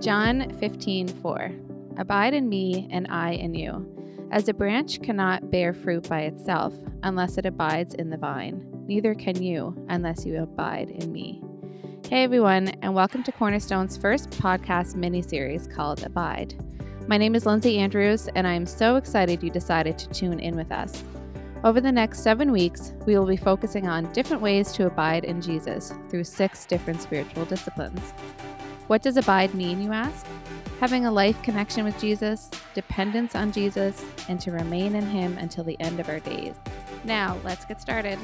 John 0.00 0.50
15, 0.58 1.08
4. 1.08 1.50
Abide 1.98 2.32
in 2.32 2.48
me, 2.48 2.88
and 2.90 3.06
I 3.10 3.32
in 3.32 3.54
you. 3.54 3.86
As 4.30 4.48
a 4.48 4.54
branch 4.54 5.02
cannot 5.02 5.50
bear 5.50 5.74
fruit 5.74 6.08
by 6.08 6.22
itself 6.22 6.72
unless 7.02 7.36
it 7.36 7.44
abides 7.44 7.92
in 7.92 8.08
the 8.08 8.16
vine, 8.16 8.66
neither 8.86 9.14
can 9.14 9.42
you 9.42 9.76
unless 9.90 10.24
you 10.24 10.42
abide 10.42 10.88
in 10.88 11.12
me. 11.12 11.42
Hey 12.08 12.24
everyone, 12.24 12.68
and 12.80 12.94
welcome 12.94 13.22
to 13.24 13.32
Cornerstone's 13.32 13.98
first 13.98 14.30
podcast 14.30 14.94
mini 14.94 15.20
series 15.20 15.66
called 15.66 16.02
Abide. 16.02 16.54
My 17.06 17.18
name 17.18 17.34
is 17.34 17.44
Lindsay 17.44 17.76
Andrews, 17.76 18.26
and 18.34 18.46
I 18.46 18.54
am 18.54 18.64
so 18.64 18.96
excited 18.96 19.42
you 19.42 19.50
decided 19.50 19.98
to 19.98 20.08
tune 20.08 20.40
in 20.40 20.56
with 20.56 20.72
us. 20.72 21.04
Over 21.62 21.82
the 21.82 21.92
next 21.92 22.20
seven 22.20 22.52
weeks, 22.52 22.94
we 23.04 23.18
will 23.18 23.26
be 23.26 23.36
focusing 23.36 23.86
on 23.86 24.10
different 24.14 24.42
ways 24.42 24.72
to 24.72 24.86
abide 24.86 25.24
in 25.24 25.42
Jesus 25.42 25.92
through 26.08 26.24
six 26.24 26.64
different 26.64 27.02
spiritual 27.02 27.44
disciplines. 27.44 28.14
What 28.90 29.02
does 29.02 29.16
abide 29.16 29.54
mean, 29.54 29.80
you 29.80 29.92
ask? 29.92 30.26
Having 30.80 31.06
a 31.06 31.12
life 31.12 31.40
connection 31.42 31.84
with 31.84 31.96
Jesus, 32.00 32.50
dependence 32.74 33.36
on 33.36 33.52
Jesus, 33.52 34.04
and 34.28 34.40
to 34.40 34.50
remain 34.50 34.96
in 34.96 35.06
Him 35.06 35.38
until 35.38 35.62
the 35.62 35.78
end 35.78 36.00
of 36.00 36.08
our 36.08 36.18
days. 36.18 36.56
Now, 37.04 37.38
let's 37.44 37.64
get 37.64 37.80
started. 37.80 38.18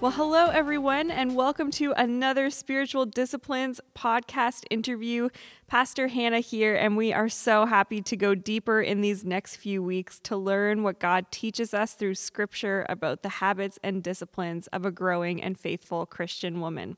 Well, 0.00 0.12
hello, 0.12 0.46
everyone, 0.46 1.10
and 1.10 1.34
welcome 1.34 1.72
to 1.72 1.92
another 1.96 2.50
Spiritual 2.50 3.04
Disciplines 3.04 3.80
podcast 3.96 4.62
interview. 4.70 5.28
Pastor 5.66 6.06
Hannah 6.06 6.38
here, 6.38 6.76
and 6.76 6.96
we 6.96 7.12
are 7.12 7.28
so 7.28 7.66
happy 7.66 8.00
to 8.02 8.16
go 8.16 8.36
deeper 8.36 8.80
in 8.80 9.00
these 9.00 9.24
next 9.24 9.56
few 9.56 9.82
weeks 9.82 10.20
to 10.20 10.36
learn 10.36 10.84
what 10.84 11.00
God 11.00 11.26
teaches 11.32 11.74
us 11.74 11.94
through 11.94 12.14
Scripture 12.14 12.86
about 12.88 13.24
the 13.24 13.28
habits 13.28 13.80
and 13.82 14.00
disciplines 14.00 14.68
of 14.68 14.86
a 14.86 14.92
growing 14.92 15.42
and 15.42 15.58
faithful 15.58 16.06
Christian 16.06 16.60
woman. 16.60 16.96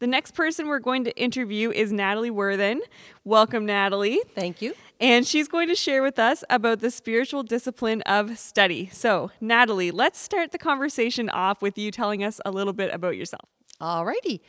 The 0.00 0.06
next 0.06 0.30
person 0.30 0.66
we're 0.66 0.78
going 0.78 1.04
to 1.04 1.14
interview 1.14 1.70
is 1.70 1.92
Natalie 1.92 2.30
Worthen. 2.30 2.80
Welcome, 3.22 3.66
Natalie. 3.66 4.22
Thank 4.34 4.62
you. 4.62 4.72
And 4.98 5.26
she's 5.26 5.46
going 5.46 5.68
to 5.68 5.74
share 5.74 6.02
with 6.02 6.18
us 6.18 6.42
about 6.48 6.80
the 6.80 6.90
spiritual 6.90 7.42
discipline 7.42 8.00
of 8.02 8.38
study. 8.38 8.88
So, 8.94 9.30
Natalie, 9.42 9.90
let's 9.90 10.18
start 10.18 10.52
the 10.52 10.58
conversation 10.58 11.28
off 11.28 11.60
with 11.60 11.76
you 11.76 11.90
telling 11.90 12.24
us 12.24 12.40
a 12.46 12.50
little 12.50 12.72
bit 12.72 12.94
about 12.94 13.18
yourself. 13.18 13.46
All 13.78 14.06
righty. 14.06 14.40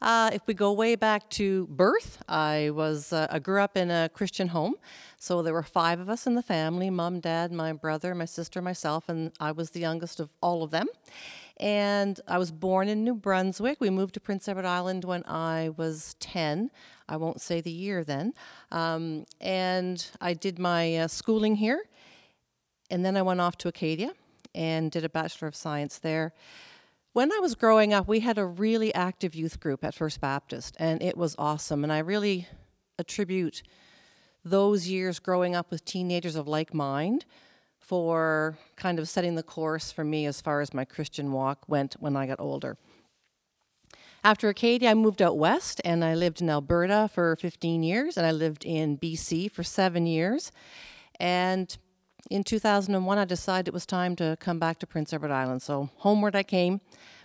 Uh, 0.00 0.30
if 0.32 0.40
we 0.46 0.54
go 0.54 0.72
way 0.72 0.96
back 0.96 1.28
to 1.30 1.66
birth, 1.66 2.22
I 2.26 2.70
was 2.70 3.12
uh, 3.12 3.26
I 3.30 3.40
grew 3.40 3.60
up 3.60 3.76
in 3.76 3.90
a 3.90 4.08
Christian 4.08 4.48
home, 4.48 4.74
so 5.18 5.42
there 5.42 5.54
were 5.54 5.62
five 5.62 6.00
of 6.00 6.08
us 6.08 6.26
in 6.26 6.34
the 6.34 6.42
family: 6.42 6.90
mom, 6.90 7.20
dad, 7.20 7.52
my 7.52 7.72
brother, 7.72 8.14
my 8.14 8.24
sister, 8.26 8.60
myself, 8.60 9.08
and 9.08 9.32
I 9.40 9.52
was 9.52 9.70
the 9.70 9.80
youngest 9.80 10.20
of 10.20 10.34
all 10.42 10.62
of 10.62 10.70
them. 10.72 10.88
And 11.58 12.20
I 12.26 12.38
was 12.38 12.50
born 12.50 12.88
in 12.88 13.04
New 13.04 13.14
Brunswick. 13.14 13.80
We 13.80 13.90
moved 13.90 14.14
to 14.14 14.20
Prince 14.20 14.48
Edward 14.48 14.64
Island 14.64 15.04
when 15.04 15.24
I 15.24 15.70
was 15.76 16.16
10. 16.20 16.70
I 17.08 17.16
won't 17.16 17.40
say 17.40 17.60
the 17.60 17.70
year 17.70 18.02
then. 18.02 18.32
Um, 18.72 19.24
and 19.40 20.04
I 20.20 20.34
did 20.34 20.58
my 20.58 20.96
uh, 20.96 21.08
schooling 21.08 21.56
here. 21.56 21.84
And 22.90 23.04
then 23.04 23.16
I 23.16 23.22
went 23.22 23.40
off 23.40 23.56
to 23.58 23.68
Acadia 23.68 24.12
and 24.54 24.90
did 24.90 25.04
a 25.04 25.08
Bachelor 25.08 25.48
of 25.48 25.56
Science 25.56 25.98
there. 25.98 26.32
When 27.12 27.32
I 27.32 27.38
was 27.38 27.54
growing 27.54 27.92
up, 27.92 28.08
we 28.08 28.20
had 28.20 28.38
a 28.38 28.44
really 28.44 28.92
active 28.92 29.34
youth 29.34 29.60
group 29.60 29.84
at 29.84 29.94
First 29.94 30.20
Baptist, 30.20 30.76
and 30.80 31.00
it 31.00 31.16
was 31.16 31.36
awesome. 31.38 31.84
And 31.84 31.92
I 31.92 31.98
really 31.98 32.48
attribute 32.98 33.62
those 34.44 34.88
years 34.88 35.20
growing 35.20 35.54
up 35.54 35.70
with 35.70 35.84
teenagers 35.84 36.36
of 36.36 36.48
like 36.48 36.74
mind 36.74 37.24
for 37.94 38.58
kind 38.74 38.98
of 38.98 39.08
setting 39.08 39.36
the 39.36 39.42
course 39.44 39.92
for 39.92 40.02
me 40.02 40.26
as 40.26 40.40
far 40.40 40.60
as 40.60 40.74
my 40.74 40.84
Christian 40.84 41.30
walk 41.30 41.60
went 41.68 41.94
when 42.00 42.16
I 42.16 42.26
got 42.26 42.40
older. 42.40 42.76
After 44.24 44.48
Acadia, 44.48 44.90
I 44.90 44.94
moved 44.94 45.22
out 45.22 45.38
west 45.38 45.80
and 45.84 46.04
I 46.04 46.16
lived 46.16 46.40
in 46.40 46.50
Alberta 46.50 47.08
for 47.14 47.36
15 47.36 47.84
years 47.84 48.16
and 48.16 48.26
I 48.26 48.32
lived 48.32 48.64
in 48.64 48.98
BC 48.98 49.48
for 49.48 49.62
seven 49.62 50.08
years. 50.08 50.50
And 51.20 51.78
in 52.32 52.42
2001, 52.42 53.16
I 53.16 53.24
decided 53.24 53.68
it 53.68 53.74
was 53.74 53.86
time 53.86 54.16
to 54.16 54.36
come 54.40 54.58
back 54.58 54.80
to 54.80 54.88
Prince 54.88 55.12
Edward 55.12 55.30
Island. 55.30 55.62
So 55.62 55.88
homeward 55.98 56.34
I 56.34 56.42
came, 56.42 56.80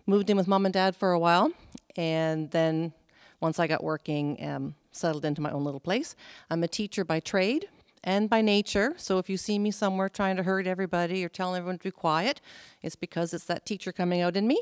moved 0.05 0.29
in 0.29 0.37
with 0.37 0.47
mom 0.47 0.67
and 0.67 0.73
dad 0.73 0.95
for 0.95 1.13
a 1.13 1.19
while, 1.19 1.51
and 1.95 2.51
then 2.51 2.93
once 3.39 3.57
I 3.57 3.65
got 3.65 3.83
working, 3.83 4.37
um, 4.45 4.75
settled 4.91 5.25
into 5.25 5.41
my 5.41 5.49
own 5.49 5.63
little 5.63 5.79
place. 5.79 6.15
I'm 6.51 6.63
a 6.63 6.67
teacher 6.67 7.03
by 7.03 7.21
trade 7.21 7.69
and 8.03 8.29
by 8.29 8.41
nature. 8.41 8.93
So 8.97 9.17
if 9.17 9.29
you 9.29 9.37
see 9.37 9.59
me 9.59 9.71
somewhere 9.71 10.09
trying 10.09 10.37
to 10.37 10.43
hurt 10.43 10.67
everybody 10.67 11.23
or 11.23 11.29
telling 11.29 11.57
everyone 11.57 11.77
to 11.77 11.83
be 11.83 11.91
quiet, 11.91 12.41
it's 12.81 12.95
because 12.95 13.33
it's 13.33 13.45
that 13.45 13.65
teacher 13.65 13.91
coming 13.91 14.21
out 14.21 14.35
in 14.35 14.47
me. 14.47 14.61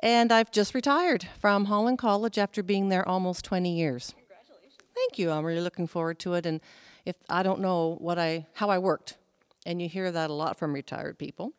And 0.00 0.32
I've 0.32 0.50
just 0.50 0.74
retired 0.74 1.28
from 1.38 1.66
Holland 1.66 1.98
College 1.98 2.38
after 2.38 2.62
being 2.62 2.88
there 2.88 3.08
almost 3.08 3.44
20 3.44 3.74
years. 3.76 4.14
Congratulations. 4.16 4.78
Thank 4.94 5.18
you. 5.18 5.30
I'm 5.30 5.44
really 5.44 5.60
looking 5.60 5.86
forward 5.86 6.18
to 6.20 6.34
it. 6.34 6.46
And 6.46 6.60
if 7.04 7.16
I 7.28 7.42
don't 7.42 7.60
know 7.60 7.96
what 8.00 8.18
I 8.18 8.46
how 8.54 8.68
I 8.68 8.78
worked, 8.78 9.16
and 9.64 9.80
you 9.80 9.88
hear 9.88 10.10
that 10.10 10.30
a 10.30 10.32
lot 10.32 10.58
from 10.58 10.72
retired 10.72 11.18
people. 11.18 11.52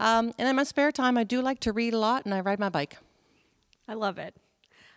Um, 0.00 0.32
and 0.38 0.48
in 0.48 0.56
my 0.56 0.64
spare 0.64 0.92
time, 0.92 1.16
I 1.16 1.24
do 1.24 1.40
like 1.40 1.60
to 1.60 1.72
read 1.72 1.94
a 1.94 1.98
lot, 1.98 2.24
and 2.24 2.34
I 2.34 2.40
ride 2.40 2.58
my 2.58 2.68
bike. 2.68 2.96
I 3.86 3.94
love 3.94 4.18
it. 4.18 4.34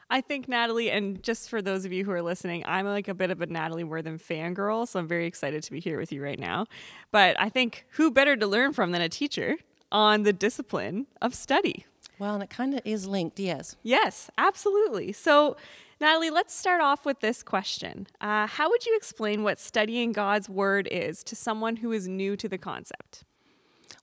I 0.09 0.21
think 0.21 0.47
Natalie, 0.47 0.89
and 0.89 1.21
just 1.21 1.49
for 1.49 1.61
those 1.61 1.83
of 1.83 1.91
you 1.91 2.05
who 2.05 2.11
are 2.11 2.21
listening, 2.21 2.63
I'm 2.65 2.85
like 2.85 3.09
a 3.09 3.13
bit 3.13 3.29
of 3.29 3.41
a 3.41 3.45
Natalie 3.45 3.83
Worthen 3.83 4.17
fangirl, 4.17 4.87
so 4.87 4.99
I'm 4.99 5.07
very 5.07 5.25
excited 5.25 5.63
to 5.63 5.71
be 5.71 5.81
here 5.81 5.99
with 5.99 6.11
you 6.11 6.23
right 6.23 6.39
now. 6.39 6.65
But 7.11 7.39
I 7.39 7.49
think 7.49 7.85
who 7.91 8.09
better 8.09 8.37
to 8.37 8.47
learn 8.47 8.71
from 8.71 8.91
than 8.91 9.01
a 9.01 9.09
teacher 9.09 9.57
on 9.91 10.23
the 10.23 10.31
discipline 10.31 11.07
of 11.21 11.35
study? 11.35 11.85
Well, 12.19 12.35
and 12.35 12.43
it 12.43 12.49
kind 12.49 12.73
of 12.73 12.81
is 12.85 13.05
linked, 13.05 13.39
yes. 13.39 13.75
Yes, 13.83 14.29
absolutely. 14.37 15.11
So, 15.11 15.57
Natalie, 15.99 16.29
let's 16.29 16.55
start 16.55 16.81
off 16.81 17.05
with 17.05 17.19
this 17.19 17.43
question. 17.43 18.07
Uh, 18.21 18.47
how 18.47 18.69
would 18.69 18.85
you 18.85 18.95
explain 18.95 19.43
what 19.43 19.59
studying 19.59 20.13
God's 20.13 20.49
Word 20.49 20.87
is 20.89 21.23
to 21.25 21.35
someone 21.35 21.77
who 21.77 21.91
is 21.91 22.07
new 22.07 22.37
to 22.37 22.47
the 22.47 22.57
concept? 22.57 23.23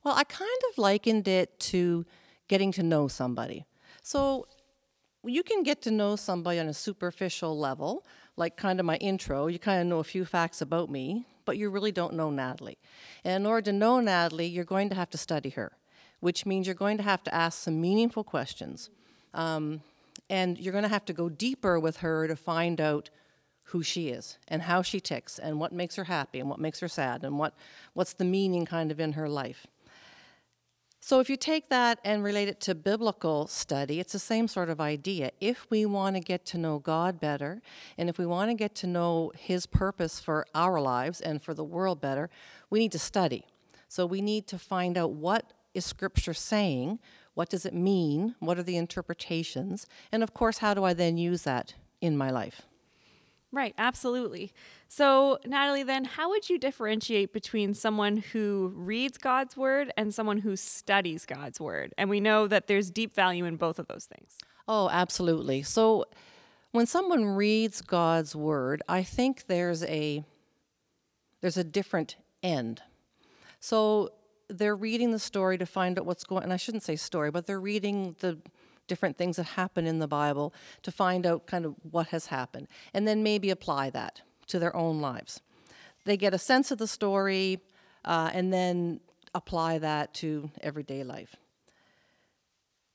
Well, 0.03 0.13
I 0.13 0.23
kind 0.23 0.61
of 0.69 0.77
likened 0.77 1.27
it 1.27 1.59
to 1.61 2.05
getting 2.47 2.71
to 2.73 2.83
know 2.83 3.07
somebody. 3.07 3.65
So, 4.03 4.45
you 5.25 5.43
can 5.43 5.63
get 5.63 5.81
to 5.83 5.91
know 5.91 6.15
somebody 6.15 6.59
on 6.59 6.67
a 6.67 6.73
superficial 6.73 7.57
level, 7.57 8.05
like 8.37 8.57
kind 8.57 8.79
of 8.79 8.85
my 8.85 8.97
intro. 8.97 9.47
You 9.47 9.59
kind 9.59 9.81
of 9.81 9.87
know 9.87 9.99
a 9.99 10.03
few 10.03 10.25
facts 10.25 10.61
about 10.61 10.89
me, 10.89 11.25
but 11.45 11.57
you 11.57 11.69
really 11.69 11.91
don't 11.91 12.13
know 12.13 12.29
Natalie. 12.29 12.77
And 13.23 13.43
in 13.43 13.45
order 13.45 13.71
to 13.71 13.73
know 13.73 13.99
Natalie, 13.99 14.47
you're 14.47 14.65
going 14.65 14.89
to 14.89 14.95
have 14.95 15.09
to 15.11 15.17
study 15.17 15.49
her, 15.51 15.71
which 16.19 16.45
means 16.45 16.67
you're 16.67 16.75
going 16.75 16.97
to 16.97 17.03
have 17.03 17.23
to 17.23 17.33
ask 17.33 17.63
some 17.63 17.79
meaningful 17.79 18.23
questions. 18.23 18.89
Um, 19.33 19.81
and 20.29 20.57
you're 20.57 20.71
going 20.71 20.83
to 20.83 20.89
have 20.89 21.05
to 21.05 21.13
go 21.13 21.29
deeper 21.29 21.79
with 21.79 21.97
her 21.97 22.27
to 22.27 22.35
find 22.35 22.81
out 22.81 23.09
who 23.69 23.83
she 23.83 24.09
is 24.09 24.37
and 24.47 24.63
how 24.63 24.81
she 24.81 24.99
ticks 24.99 25.39
and 25.39 25.59
what 25.59 25.71
makes 25.71 25.95
her 25.95 26.05
happy 26.05 26.39
and 26.39 26.49
what 26.49 26.59
makes 26.59 26.79
her 26.79 26.87
sad 26.87 27.23
and 27.23 27.37
what, 27.39 27.53
what's 27.93 28.13
the 28.13 28.25
meaning 28.25 28.65
kind 28.65 28.91
of 28.91 28.99
in 28.99 29.13
her 29.13 29.27
life. 29.27 29.67
So, 31.07 31.19
if 31.19 31.29
you 31.29 31.37
take 31.37 31.69
that 31.69 31.99
and 32.03 32.23
relate 32.23 32.47
it 32.47 32.59
to 32.61 32.73
biblical 32.73 33.45
study, 33.45 33.99
it's 33.99 34.13
the 34.13 34.17
same 34.17 34.47
sort 34.47 34.71
of 34.71 34.81
idea. 34.81 35.29
If 35.39 35.67
we 35.69 35.85
want 35.85 36.15
to 36.15 36.19
get 36.19 36.47
to 36.47 36.57
know 36.57 36.79
God 36.79 37.19
better, 37.19 37.61
and 37.95 38.09
if 38.09 38.17
we 38.17 38.25
want 38.25 38.49
to 38.49 38.55
get 38.55 38.73
to 38.77 38.87
know 38.87 39.31
His 39.37 39.67
purpose 39.67 40.19
for 40.19 40.47
our 40.55 40.81
lives 40.81 41.21
and 41.21 41.43
for 41.43 41.53
the 41.53 41.63
world 41.63 42.01
better, 42.01 42.31
we 42.71 42.79
need 42.79 42.91
to 42.91 42.97
study. 42.97 43.45
So, 43.87 44.07
we 44.07 44.19
need 44.19 44.47
to 44.47 44.57
find 44.57 44.97
out 44.97 45.11
what 45.11 45.53
is 45.75 45.85
Scripture 45.85 46.33
saying, 46.33 46.97
what 47.35 47.49
does 47.49 47.67
it 47.67 47.75
mean, 47.75 48.33
what 48.39 48.57
are 48.57 48.63
the 48.63 48.77
interpretations, 48.77 49.85
and 50.11 50.23
of 50.23 50.33
course, 50.33 50.57
how 50.57 50.73
do 50.73 50.85
I 50.85 50.93
then 50.95 51.19
use 51.19 51.43
that 51.43 51.75
in 52.01 52.17
my 52.17 52.31
life? 52.31 52.63
Right, 53.55 53.73
absolutely. 53.77 54.51
So, 54.89 55.39
Natalie, 55.45 55.83
then 55.83 56.03
how 56.03 56.29
would 56.29 56.49
you 56.49 56.57
differentiate 56.57 57.31
between 57.31 57.73
someone 57.73 58.17
who 58.17 58.73
reads 58.75 59.17
God's 59.17 59.55
word 59.55 59.93
and 59.95 60.13
someone 60.13 60.39
who 60.39 60.57
studies 60.57 61.25
God's 61.25 61.57
word? 61.57 61.93
And 61.97 62.09
we 62.09 62.19
know 62.19 62.47
that 62.47 62.67
there's 62.67 62.91
deep 62.91 63.15
value 63.15 63.45
in 63.45 63.55
both 63.55 63.79
of 63.79 63.87
those 63.87 64.03
things. 64.07 64.37
Oh, 64.67 64.89
absolutely. 64.89 65.63
So, 65.63 66.03
when 66.73 66.85
someone 66.85 67.23
reads 67.23 67.81
God's 67.81 68.35
word, 68.35 68.83
I 68.89 69.03
think 69.03 69.45
there's 69.47 69.85
a 69.85 70.25
there's 71.39 71.55
a 71.55 71.63
different 71.63 72.17
end. 72.43 72.81
So, 73.61 74.11
they're 74.49 74.75
reading 74.75 75.11
the 75.11 75.19
story 75.19 75.57
to 75.59 75.65
find 75.65 75.97
out 75.97 76.05
what's 76.05 76.25
going 76.25 76.43
and 76.43 76.51
I 76.51 76.57
shouldn't 76.57 76.83
say 76.83 76.97
story, 76.97 77.31
but 77.31 77.47
they're 77.47 77.61
reading 77.61 78.17
the 78.19 78.37
different 78.87 79.17
things 79.17 79.37
that 79.37 79.43
happen 79.43 79.87
in 79.87 79.99
the 79.99 80.07
Bible 80.07 80.53
to 80.83 80.91
find 80.91 81.25
out 81.25 81.47
kind 81.47 81.65
of 81.65 81.75
what 81.89 82.07
has 82.07 82.27
happened, 82.27 82.67
and 82.93 83.07
then 83.07 83.23
maybe 83.23 83.49
apply 83.49 83.89
that 83.91 84.21
to 84.47 84.59
their 84.59 84.75
own 84.75 85.01
lives. 85.01 85.41
They 86.05 86.17
get 86.17 86.33
a 86.33 86.37
sense 86.37 86.71
of 86.71 86.77
the 86.77 86.87
story 86.87 87.59
uh, 88.03 88.29
and 88.33 88.53
then 88.53 88.99
apply 89.33 89.79
that 89.79 90.13
to 90.15 90.49
everyday 90.61 91.03
life. 91.03 91.35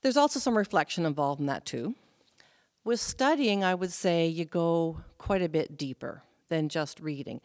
There's 0.01 0.17
also 0.17 0.39
some 0.39 0.57
reflection 0.57 1.05
involved 1.05 1.39
in 1.39 1.47
that 1.47 1.65
too. 1.65 1.95
With 2.83 2.99
studying, 2.99 3.63
I 3.63 3.75
would 3.75 3.91
say 3.91 4.25
you 4.25 4.45
go 4.45 5.01
quite 5.19 5.43
a 5.43 5.49
bit 5.49 5.77
deeper 5.77 6.23
than 6.49 6.69
just 6.69 6.99
reading. 6.99 7.41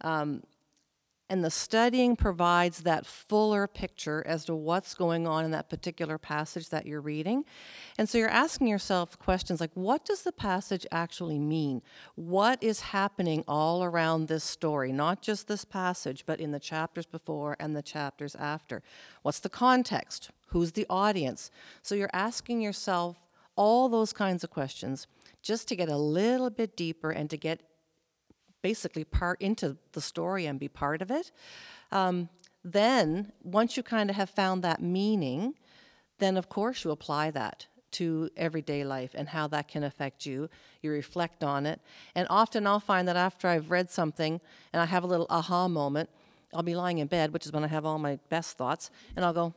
Um, 0.00 0.42
and 1.28 1.42
the 1.42 1.50
studying 1.50 2.14
provides 2.14 2.82
that 2.82 3.06
fuller 3.06 3.66
picture 3.66 4.22
as 4.26 4.44
to 4.44 4.54
what's 4.54 4.94
going 4.94 5.26
on 5.26 5.44
in 5.44 5.50
that 5.52 5.70
particular 5.70 6.18
passage 6.18 6.68
that 6.68 6.84
you're 6.84 7.00
reading. 7.00 7.44
And 7.96 8.08
so 8.08 8.18
you're 8.18 8.28
asking 8.28 8.66
yourself 8.66 9.18
questions 9.18 9.60
like 9.60 9.70
what 9.74 10.04
does 10.04 10.24
the 10.24 10.32
passage 10.32 10.86
actually 10.92 11.38
mean? 11.38 11.80
What 12.16 12.62
is 12.62 12.80
happening 12.80 13.44
all 13.48 13.82
around 13.82 14.28
this 14.28 14.44
story, 14.44 14.92
not 14.92 15.22
just 15.22 15.48
this 15.48 15.64
passage, 15.64 16.24
but 16.26 16.40
in 16.40 16.50
the 16.50 16.60
chapters 16.60 17.06
before 17.06 17.56
and 17.58 17.74
the 17.74 17.82
chapters 17.82 18.34
after? 18.34 18.82
What's 19.22 19.40
the 19.40 19.48
context? 19.48 20.30
Who's 20.48 20.72
the 20.72 20.86
audience? 20.90 21.50
So 21.82 21.94
you're 21.94 22.10
asking 22.12 22.60
yourself 22.60 23.16
all 23.56 23.88
those 23.88 24.12
kinds 24.12 24.44
of 24.44 24.50
questions 24.50 25.06
just 25.42 25.66
to 25.68 25.76
get 25.76 25.88
a 25.88 25.96
little 25.96 26.50
bit 26.50 26.76
deeper 26.76 27.10
and 27.10 27.30
to 27.30 27.36
get 27.36 27.62
basically 28.62 29.04
part 29.04 29.40
into 29.40 29.76
the 29.92 30.00
story 30.00 30.46
and 30.46 30.58
be 30.58 30.68
part 30.68 31.02
of 31.02 31.10
it. 31.10 31.30
Um, 31.90 32.28
then, 32.64 33.32
once 33.42 33.76
you 33.76 33.82
kind 33.82 34.08
of 34.08 34.16
have 34.16 34.30
found 34.30 34.62
that 34.62 34.80
meaning, 34.80 35.54
then 36.18 36.36
of 36.36 36.48
course 36.48 36.84
you 36.84 36.90
apply 36.90 37.32
that 37.32 37.66
to 37.92 38.30
everyday 38.36 38.84
life 38.84 39.10
and 39.14 39.28
how 39.28 39.46
that 39.48 39.68
can 39.68 39.84
affect 39.84 40.24
you. 40.24 40.48
You 40.80 40.90
reflect 40.92 41.44
on 41.44 41.66
it. 41.66 41.80
And 42.14 42.26
often 42.30 42.66
I'll 42.66 42.80
find 42.80 43.06
that 43.08 43.16
after 43.16 43.48
I've 43.48 43.70
read 43.70 43.90
something 43.90 44.40
and 44.72 44.80
I 44.80 44.86
have 44.86 45.04
a 45.04 45.06
little 45.06 45.26
aha 45.28 45.68
moment, 45.68 46.08
I'll 46.54 46.62
be 46.62 46.74
lying 46.74 46.98
in 46.98 47.06
bed, 47.06 47.32
which 47.32 47.46
is 47.46 47.52
when 47.52 47.64
I 47.64 47.68
have 47.68 47.86
all 47.86 47.98
my 47.98 48.18
best 48.28 48.58
thoughts, 48.58 48.90
and 49.16 49.24
I'll 49.24 49.32
go, 49.32 49.54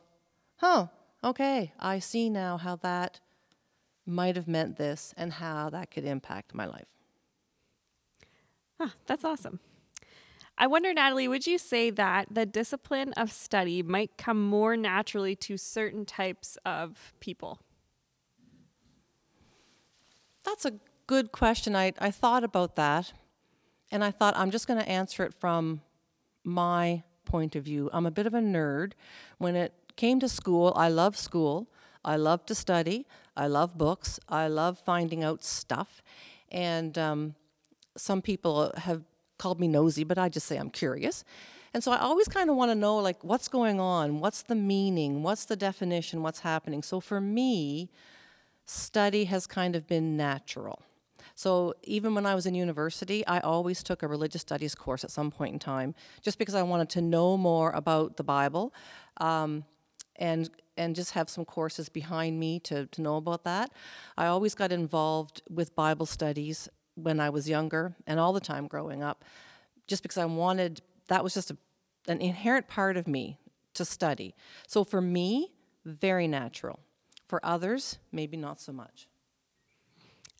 oh, 0.62 0.88
okay, 1.22 1.72
I 1.78 1.98
see 1.98 2.30
now 2.30 2.56
how 2.56 2.76
that 2.76 3.20
might 4.06 4.36
have 4.36 4.48
meant 4.48 4.76
this 4.76 5.12
and 5.16 5.34
how 5.34 5.68
that 5.70 5.90
could 5.90 6.04
impact 6.04 6.54
my 6.54 6.66
life. 6.66 6.95
Huh, 8.78 8.90
that's 9.06 9.24
awesome. 9.24 9.60
I 10.58 10.66
wonder, 10.66 10.92
Natalie, 10.94 11.28
would 11.28 11.46
you 11.46 11.58
say 11.58 11.90
that 11.90 12.28
the 12.30 12.46
discipline 12.46 13.12
of 13.14 13.30
study 13.30 13.82
might 13.82 14.16
come 14.16 14.42
more 14.42 14.76
naturally 14.76 15.36
to 15.36 15.58
certain 15.58 16.06
types 16.06 16.56
of 16.64 17.12
people? 17.20 17.60
That's 20.44 20.64
a 20.64 20.74
good 21.06 21.30
question. 21.32 21.76
I, 21.76 21.92
I 21.98 22.10
thought 22.10 22.42
about 22.42 22.76
that, 22.76 23.12
and 23.90 24.02
I 24.02 24.10
thought 24.10 24.36
I'm 24.36 24.50
just 24.50 24.66
going 24.66 24.80
to 24.80 24.88
answer 24.88 25.24
it 25.24 25.34
from 25.34 25.82
my 26.42 27.02
point 27.24 27.54
of 27.56 27.64
view. 27.64 27.90
I'm 27.92 28.06
a 28.06 28.10
bit 28.10 28.26
of 28.26 28.32
a 28.32 28.40
nerd. 28.40 28.92
When 29.38 29.56
it 29.56 29.74
came 29.96 30.20
to 30.20 30.28
school, 30.28 30.72
I 30.74 30.88
love 30.88 31.18
school. 31.18 31.68
I 32.04 32.16
love 32.16 32.46
to 32.46 32.54
study. 32.54 33.06
I 33.36 33.46
love 33.48 33.76
books. 33.76 34.18
I 34.28 34.46
love 34.48 34.78
finding 34.78 35.22
out 35.22 35.44
stuff. 35.44 36.02
And 36.50 36.96
um, 36.96 37.34
some 37.96 38.22
people 38.22 38.72
have 38.76 39.02
called 39.38 39.60
me 39.60 39.68
nosy, 39.68 40.04
but 40.04 40.18
I 40.18 40.28
just 40.28 40.46
say 40.46 40.56
I'm 40.56 40.70
curious. 40.70 41.24
And 41.74 41.84
so 41.84 41.92
I 41.92 41.98
always 41.98 42.28
kind 42.28 42.48
of 42.48 42.56
want 42.56 42.70
to 42.70 42.74
know 42.74 42.96
like 42.96 43.22
what's 43.22 43.48
going 43.48 43.80
on, 43.80 44.20
what's 44.20 44.42
the 44.42 44.54
meaning, 44.54 45.22
what's 45.22 45.44
the 45.44 45.56
definition, 45.56 46.22
what's 46.22 46.40
happening. 46.40 46.82
So 46.82 47.00
for 47.00 47.20
me, 47.20 47.90
study 48.64 49.24
has 49.24 49.46
kind 49.46 49.76
of 49.76 49.86
been 49.86 50.16
natural. 50.16 50.82
So 51.34 51.74
even 51.82 52.14
when 52.14 52.24
I 52.24 52.34
was 52.34 52.46
in 52.46 52.54
university, 52.54 53.26
I 53.26 53.40
always 53.40 53.82
took 53.82 54.02
a 54.02 54.08
religious 54.08 54.40
studies 54.40 54.74
course 54.74 55.04
at 55.04 55.10
some 55.10 55.30
point 55.30 55.52
in 55.52 55.58
time, 55.58 55.94
just 56.22 56.38
because 56.38 56.54
I 56.54 56.62
wanted 56.62 56.88
to 56.90 57.02
know 57.02 57.36
more 57.36 57.72
about 57.72 58.16
the 58.16 58.24
Bible, 58.24 58.72
um, 59.18 59.64
and 60.16 60.48
and 60.78 60.96
just 60.96 61.12
have 61.12 61.28
some 61.28 61.44
courses 61.44 61.90
behind 61.90 62.40
me 62.40 62.58
to 62.60 62.86
to 62.86 63.02
know 63.02 63.16
about 63.16 63.44
that. 63.44 63.70
I 64.16 64.26
always 64.26 64.54
got 64.54 64.72
involved 64.72 65.42
with 65.50 65.76
Bible 65.76 66.06
studies 66.06 66.70
when 66.96 67.20
I 67.20 67.30
was 67.30 67.48
younger 67.48 67.94
and 68.06 68.18
all 68.18 68.32
the 68.32 68.40
time 68.40 68.66
growing 68.66 69.02
up, 69.02 69.24
just 69.86 70.02
because 70.02 70.18
I 70.18 70.24
wanted, 70.24 70.82
that 71.08 71.22
was 71.22 71.34
just 71.34 71.50
a, 71.50 71.56
an 72.08 72.20
inherent 72.20 72.66
part 72.66 72.96
of 72.96 73.06
me 73.06 73.38
to 73.74 73.84
study. 73.84 74.34
So 74.66 74.82
for 74.82 75.00
me, 75.00 75.52
very 75.84 76.26
natural. 76.26 76.80
For 77.28 77.44
others, 77.44 77.98
maybe 78.12 78.36
not 78.36 78.60
so 78.60 78.72
much. 78.72 79.08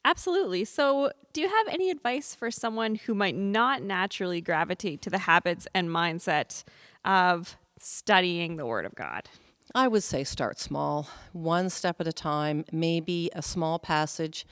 Absolutely. 0.04 0.64
So, 0.64 1.10
do 1.32 1.40
you 1.40 1.48
have 1.48 1.66
any 1.66 1.90
advice 1.90 2.32
for 2.32 2.48
someone 2.52 2.94
who 2.94 3.12
might 3.12 3.34
not 3.34 3.82
naturally 3.82 4.40
gravitate 4.40 5.02
to 5.02 5.10
the 5.10 5.18
habits 5.18 5.66
and 5.74 5.88
mindset 5.88 6.62
of 7.04 7.56
studying 7.76 8.54
the 8.54 8.64
Word 8.64 8.86
of 8.86 8.94
God? 8.94 9.28
I 9.74 9.88
would 9.88 10.04
say 10.04 10.22
start 10.22 10.60
small, 10.60 11.08
one 11.32 11.70
step 11.70 12.00
at 12.00 12.06
a 12.06 12.12
time, 12.12 12.64
maybe 12.70 13.30
a 13.34 13.42
small 13.42 13.80
passage 13.80 14.46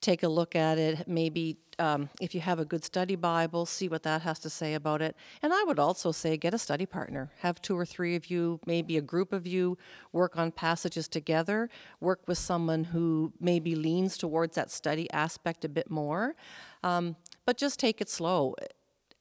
take 0.00 0.22
a 0.22 0.28
look 0.28 0.54
at 0.54 0.78
it. 0.78 1.08
Maybe 1.08 1.58
um, 1.78 2.08
if 2.20 2.34
you 2.34 2.40
have 2.40 2.58
a 2.58 2.64
good 2.64 2.84
study 2.84 3.16
Bible, 3.16 3.66
see 3.66 3.88
what 3.88 4.02
that 4.02 4.22
has 4.22 4.38
to 4.40 4.50
say 4.50 4.74
about 4.74 5.00
it. 5.02 5.16
And 5.42 5.52
I 5.52 5.62
would 5.64 5.78
also 5.78 6.12
say 6.12 6.36
get 6.36 6.54
a 6.54 6.58
study 6.58 6.86
partner. 6.86 7.30
Have 7.40 7.62
two 7.62 7.76
or 7.76 7.86
three 7.86 8.16
of 8.16 8.30
you, 8.30 8.60
maybe 8.66 8.96
a 8.96 9.00
group 9.00 9.32
of 9.32 9.46
you, 9.46 9.78
work 10.12 10.36
on 10.36 10.50
passages 10.50 11.08
together. 11.08 11.68
Work 12.00 12.20
with 12.26 12.38
someone 12.38 12.84
who 12.84 13.32
maybe 13.40 13.74
leans 13.74 14.16
towards 14.18 14.56
that 14.56 14.70
study 14.70 15.10
aspect 15.12 15.64
a 15.64 15.68
bit 15.68 15.90
more. 15.90 16.34
Um, 16.82 17.16
but 17.46 17.56
just 17.56 17.78
take 17.78 18.00
it 18.00 18.08
slow. 18.08 18.54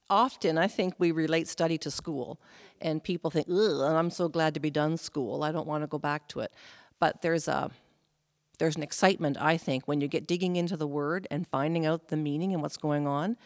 Often, 0.09 0.57
I 0.57 0.67
think 0.67 0.93
we 0.99 1.11
relate 1.11 1.49
study 1.49 1.77
to 1.79 1.91
school, 1.91 2.39
and 2.79 3.03
people 3.03 3.29
think, 3.29 3.47
"Ugh, 3.49 3.81
I'm 3.81 4.09
so 4.09 4.29
glad 4.29 4.53
to 4.53 4.59
be 4.61 4.69
done 4.69 4.95
school. 4.95 5.43
I 5.43 5.51
don't 5.51 5.67
want 5.67 5.83
to 5.83 5.87
go 5.87 5.99
back 5.99 6.29
to 6.29 6.39
it." 6.39 6.53
But 6.97 7.21
there's 7.21 7.49
a 7.49 7.71
there's 8.57 8.75
an 8.75 8.83
excitement, 8.83 9.37
I 9.39 9.57
think, 9.57 9.87
when 9.87 10.01
you 10.01 10.07
get 10.07 10.27
digging 10.27 10.55
into 10.55 10.77
the 10.77 10.87
word 10.87 11.27
and 11.29 11.47
finding 11.47 11.85
out 11.85 12.07
the 12.07 12.17
meaning 12.17 12.53
and 12.53 12.61
what's 12.61 12.77
going 12.77 13.07
on. 13.07 13.37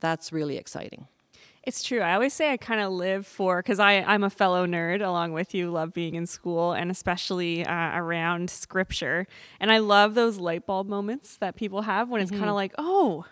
That's 0.00 0.32
really 0.32 0.56
exciting. 0.56 1.06
It's 1.62 1.82
true. 1.82 2.00
I 2.00 2.14
always 2.14 2.32
say 2.32 2.52
I 2.52 2.56
kind 2.56 2.80
of 2.80 2.90
live 2.90 3.26
for 3.26 3.58
because 3.58 3.78
I'm 3.78 4.24
a 4.24 4.30
fellow 4.30 4.66
nerd 4.66 5.06
along 5.06 5.34
with 5.34 5.54
you, 5.54 5.70
love 5.70 5.92
being 5.92 6.14
in 6.14 6.26
school 6.26 6.72
and 6.72 6.90
especially 6.90 7.66
uh, 7.66 7.96
around 7.96 8.48
scripture. 8.48 9.26
And 9.60 9.70
I 9.70 9.78
love 9.78 10.14
those 10.14 10.38
light 10.38 10.66
bulb 10.66 10.88
moments 10.88 11.36
that 11.36 11.56
people 11.56 11.82
have 11.82 12.08
when 12.08 12.22
it's 12.22 12.30
mm-hmm. 12.30 12.40
kind 12.40 12.50
of 12.50 12.56
like, 12.56 12.72
oh, 12.78 13.26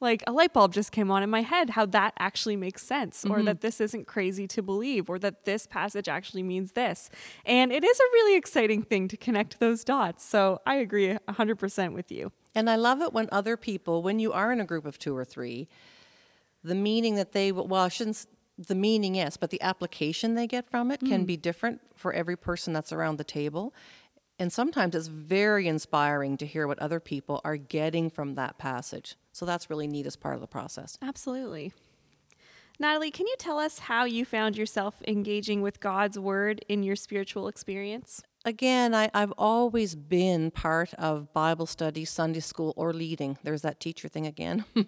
like 0.00 0.22
a 0.26 0.32
light 0.32 0.52
bulb 0.52 0.72
just 0.72 0.92
came 0.92 1.10
on 1.10 1.22
in 1.22 1.30
my 1.30 1.42
head 1.42 1.70
how 1.70 1.86
that 1.86 2.12
actually 2.18 2.56
makes 2.56 2.82
sense 2.82 3.22
mm-hmm. 3.22 3.32
or 3.32 3.42
that 3.42 3.60
this 3.60 3.80
isn't 3.80 4.06
crazy 4.06 4.46
to 4.46 4.62
believe 4.62 5.08
or 5.08 5.18
that 5.18 5.44
this 5.44 5.66
passage 5.66 6.08
actually 6.08 6.42
means 6.42 6.72
this 6.72 7.10
and 7.44 7.72
it 7.72 7.84
is 7.84 7.98
a 7.98 8.04
really 8.12 8.36
exciting 8.36 8.82
thing 8.82 9.08
to 9.08 9.16
connect 9.16 9.60
those 9.60 9.84
dots 9.84 10.24
so 10.24 10.60
i 10.66 10.76
agree 10.76 11.16
100% 11.28 11.92
with 11.92 12.10
you 12.10 12.32
and 12.54 12.68
i 12.68 12.76
love 12.76 13.00
it 13.00 13.12
when 13.12 13.28
other 13.32 13.56
people 13.56 14.02
when 14.02 14.18
you 14.18 14.32
are 14.32 14.52
in 14.52 14.60
a 14.60 14.64
group 14.64 14.84
of 14.84 14.98
two 14.98 15.16
or 15.16 15.24
three 15.24 15.68
the 16.62 16.74
meaning 16.74 17.14
that 17.14 17.32
they 17.32 17.52
well 17.52 17.82
I 17.82 17.88
shouldn't 17.88 18.26
the 18.56 18.74
meaning 18.74 19.16
yes 19.16 19.36
but 19.36 19.50
the 19.50 19.60
application 19.62 20.34
they 20.34 20.46
get 20.46 20.68
from 20.70 20.90
it 20.90 21.00
mm. 21.00 21.08
can 21.08 21.24
be 21.24 21.36
different 21.36 21.80
for 21.94 22.12
every 22.12 22.36
person 22.36 22.72
that's 22.72 22.92
around 22.92 23.18
the 23.18 23.24
table 23.24 23.74
and 24.38 24.52
sometimes 24.52 24.94
it's 24.94 25.06
very 25.06 25.68
inspiring 25.68 26.36
to 26.38 26.46
hear 26.46 26.66
what 26.66 26.78
other 26.78 27.00
people 27.00 27.40
are 27.44 27.56
getting 27.56 28.10
from 28.10 28.34
that 28.34 28.58
passage. 28.58 29.16
So 29.32 29.46
that's 29.46 29.70
really 29.70 29.86
neat 29.86 30.06
as 30.06 30.16
part 30.16 30.34
of 30.34 30.40
the 30.40 30.46
process. 30.46 30.98
Absolutely. 31.00 31.72
Natalie, 32.80 33.12
can 33.12 33.28
you 33.28 33.36
tell 33.38 33.58
us 33.60 33.78
how 33.78 34.04
you 34.04 34.24
found 34.24 34.56
yourself 34.56 35.00
engaging 35.06 35.62
with 35.62 35.78
God's 35.78 36.18
Word 36.18 36.64
in 36.68 36.82
your 36.82 36.96
spiritual 36.96 37.46
experience? 37.46 38.22
Again, 38.44 38.94
I, 38.94 39.08
have 39.14 39.32
always 39.38 39.94
been 39.94 40.50
part 40.50 40.92
of 40.94 41.32
Bible 41.32 41.66
study, 41.66 42.04
Sunday 42.04 42.40
school, 42.40 42.74
or 42.76 42.92
leading. 42.92 43.38
There's 43.42 43.62
that 43.62 43.80
teacher 43.80 44.08
thing 44.08 44.26
again. 44.26 44.64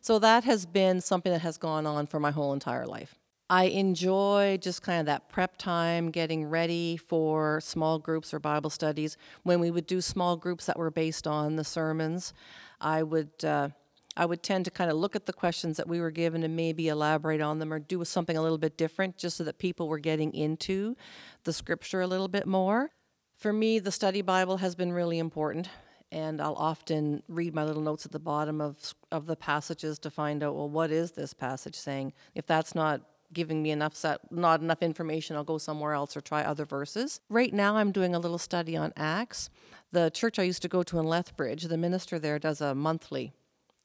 so 0.00 0.18
that 0.18 0.44
has 0.44 0.64
been 0.64 1.00
something 1.00 1.30
that 1.30 1.42
has 1.42 1.58
gone 1.58 1.86
on 1.86 2.06
for 2.06 2.18
my 2.18 2.30
whole 2.30 2.52
entire 2.52 2.86
life. 2.86 3.17
I 3.50 3.64
enjoy 3.64 4.58
just 4.60 4.82
kind 4.82 5.00
of 5.00 5.06
that 5.06 5.30
prep 5.30 5.56
time, 5.56 6.10
getting 6.10 6.44
ready 6.44 6.98
for 6.98 7.60
small 7.62 7.98
groups 7.98 8.34
or 8.34 8.38
Bible 8.38 8.68
studies. 8.68 9.16
When 9.42 9.58
we 9.58 9.70
would 9.70 9.86
do 9.86 10.02
small 10.02 10.36
groups 10.36 10.66
that 10.66 10.78
were 10.78 10.90
based 10.90 11.26
on 11.26 11.56
the 11.56 11.64
sermons, 11.64 12.34
I 12.78 13.02
would 13.02 13.42
uh, 13.42 13.70
I 14.18 14.26
would 14.26 14.42
tend 14.42 14.66
to 14.66 14.70
kind 14.70 14.90
of 14.90 14.98
look 14.98 15.16
at 15.16 15.26
the 15.26 15.32
questions 15.32 15.78
that 15.78 15.88
we 15.88 16.00
were 16.00 16.10
given 16.10 16.42
and 16.42 16.56
maybe 16.56 16.88
elaborate 16.88 17.40
on 17.40 17.58
them 17.58 17.72
or 17.72 17.78
do 17.78 18.04
something 18.04 18.36
a 18.36 18.42
little 18.42 18.58
bit 18.58 18.76
different, 18.76 19.16
just 19.16 19.38
so 19.38 19.44
that 19.44 19.58
people 19.58 19.88
were 19.88 20.00
getting 20.00 20.34
into 20.34 20.96
the 21.44 21.52
scripture 21.52 22.02
a 22.02 22.06
little 22.06 22.28
bit 22.28 22.46
more. 22.46 22.90
For 23.34 23.52
me, 23.52 23.78
the 23.78 23.92
study 23.92 24.20
Bible 24.20 24.58
has 24.58 24.74
been 24.74 24.92
really 24.92 25.18
important 25.18 25.70
and 26.10 26.40
I'll 26.40 26.54
often 26.54 27.22
read 27.28 27.54
my 27.54 27.64
little 27.64 27.82
notes 27.82 28.04
at 28.04 28.12
the 28.12 28.18
bottom 28.18 28.60
of 28.60 28.94
of 29.12 29.26
the 29.26 29.36
passages 29.36 29.98
to 30.00 30.10
find 30.10 30.42
out 30.42 30.54
well 30.54 30.68
what 30.68 30.90
is 30.90 31.12
this 31.12 31.34
passage 31.34 31.74
saying 31.74 32.14
if 32.34 32.46
that's 32.46 32.74
not 32.74 33.02
giving 33.32 33.62
me 33.62 33.70
enough 33.70 33.94
set, 33.94 34.20
not 34.32 34.60
enough 34.60 34.82
information, 34.82 35.36
I'll 35.36 35.44
go 35.44 35.58
somewhere 35.58 35.92
else 35.92 36.16
or 36.16 36.20
try 36.20 36.42
other 36.42 36.64
verses. 36.64 37.20
Right 37.28 37.52
now, 37.52 37.76
I'm 37.76 37.92
doing 37.92 38.14
a 38.14 38.18
little 38.18 38.38
study 38.38 38.76
on 38.76 38.92
Acts. 38.96 39.50
The 39.92 40.10
church 40.10 40.38
I 40.38 40.42
used 40.42 40.62
to 40.62 40.68
go 40.68 40.82
to 40.82 40.98
in 40.98 41.06
Lethbridge, 41.06 41.64
the 41.64 41.76
minister 41.76 42.18
there 42.18 42.38
does 42.38 42.60
a 42.60 42.74
monthly 42.74 43.32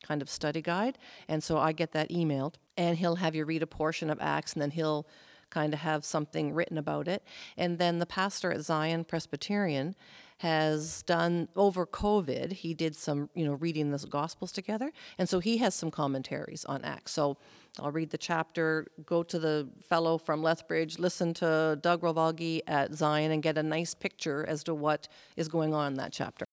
kind 0.03 0.21
of 0.21 0.29
study 0.29 0.61
guide, 0.61 0.97
and 1.27 1.43
so 1.43 1.57
I 1.57 1.71
get 1.71 1.93
that 1.93 2.09
emailed, 2.09 2.55
and 2.77 2.97
he'll 2.97 3.15
have 3.15 3.35
you 3.35 3.45
read 3.45 3.63
a 3.63 3.67
portion 3.67 4.09
of 4.09 4.19
Acts, 4.21 4.53
and 4.53 4.61
then 4.61 4.71
he'll 4.71 5.07
kind 5.49 5.73
of 5.73 5.79
have 5.79 6.03
something 6.03 6.53
written 6.53 6.77
about 6.77 7.07
it. 7.07 7.23
And 7.57 7.77
then 7.77 7.99
the 7.99 8.05
pastor 8.05 8.51
at 8.51 8.61
Zion 8.61 9.03
Presbyterian 9.05 9.95
has 10.39 11.03
done 11.03 11.47
over 11.55 11.85
COVID. 11.85 12.51
He 12.51 12.73
did 12.73 12.95
some, 12.95 13.29
you 13.35 13.45
know, 13.45 13.53
reading 13.53 13.91
the 13.91 14.05
Gospels 14.09 14.51
together, 14.51 14.91
and 15.17 15.29
so 15.29 15.39
he 15.39 15.57
has 15.57 15.75
some 15.75 15.91
commentaries 15.91 16.65
on 16.65 16.83
Acts. 16.83 17.11
So 17.11 17.37
I'll 17.79 17.91
read 17.91 18.11
the 18.11 18.17
chapter, 18.17 18.87
go 19.05 19.23
to 19.23 19.39
the 19.39 19.67
fellow 19.89 20.17
from 20.17 20.43
Lethbridge, 20.43 20.99
listen 20.99 21.33
to 21.35 21.77
Doug 21.81 22.01
Rovalgi 22.01 22.61
at 22.67 22.93
Zion, 22.93 23.31
and 23.31 23.41
get 23.41 23.57
a 23.57 23.63
nice 23.63 23.95
picture 23.95 24.45
as 24.47 24.63
to 24.65 24.75
what 24.75 25.07
is 25.35 25.47
going 25.47 25.73
on 25.73 25.93
in 25.93 25.97
that 25.97 26.11
chapter. 26.11 26.45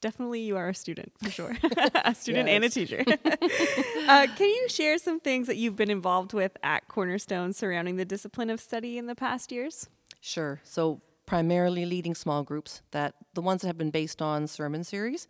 Definitely, 0.00 0.42
you 0.42 0.56
are 0.56 0.68
a 0.68 0.74
student 0.74 1.12
for 1.20 1.28
sure, 1.30 1.56
a 2.04 2.14
student 2.14 2.48
and 2.48 2.62
a 2.62 2.68
teacher. 2.68 3.04
uh, 4.08 4.26
can 4.36 4.48
you 4.48 4.68
share 4.68 4.96
some 4.98 5.18
things 5.18 5.48
that 5.48 5.56
you've 5.56 5.74
been 5.74 5.90
involved 5.90 6.32
with 6.32 6.56
at 6.62 6.86
Cornerstone 6.86 7.52
surrounding 7.52 7.96
the 7.96 8.04
discipline 8.04 8.48
of 8.48 8.60
study 8.60 8.96
in 8.96 9.06
the 9.06 9.16
past 9.16 9.50
years? 9.50 9.88
Sure. 10.20 10.60
So, 10.62 11.00
primarily 11.26 11.84
leading 11.84 12.14
small 12.14 12.44
groups, 12.44 12.82
that 12.92 13.14
the 13.34 13.42
ones 13.42 13.62
that 13.62 13.66
have 13.66 13.78
been 13.78 13.90
based 13.90 14.22
on 14.22 14.46
sermon 14.46 14.84
series. 14.84 15.26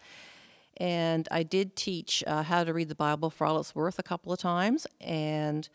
And 0.78 1.28
I 1.30 1.42
did 1.42 1.76
teach 1.76 2.22
uh, 2.26 2.42
how 2.42 2.64
to 2.64 2.72
read 2.72 2.88
the 2.88 2.94
Bible 2.94 3.30
for 3.30 3.46
all 3.46 3.58
it's 3.58 3.74
worth 3.74 3.98
a 3.98 4.02
couple 4.02 4.32
of 4.32 4.38
times. 4.38 4.86
And 5.00 5.68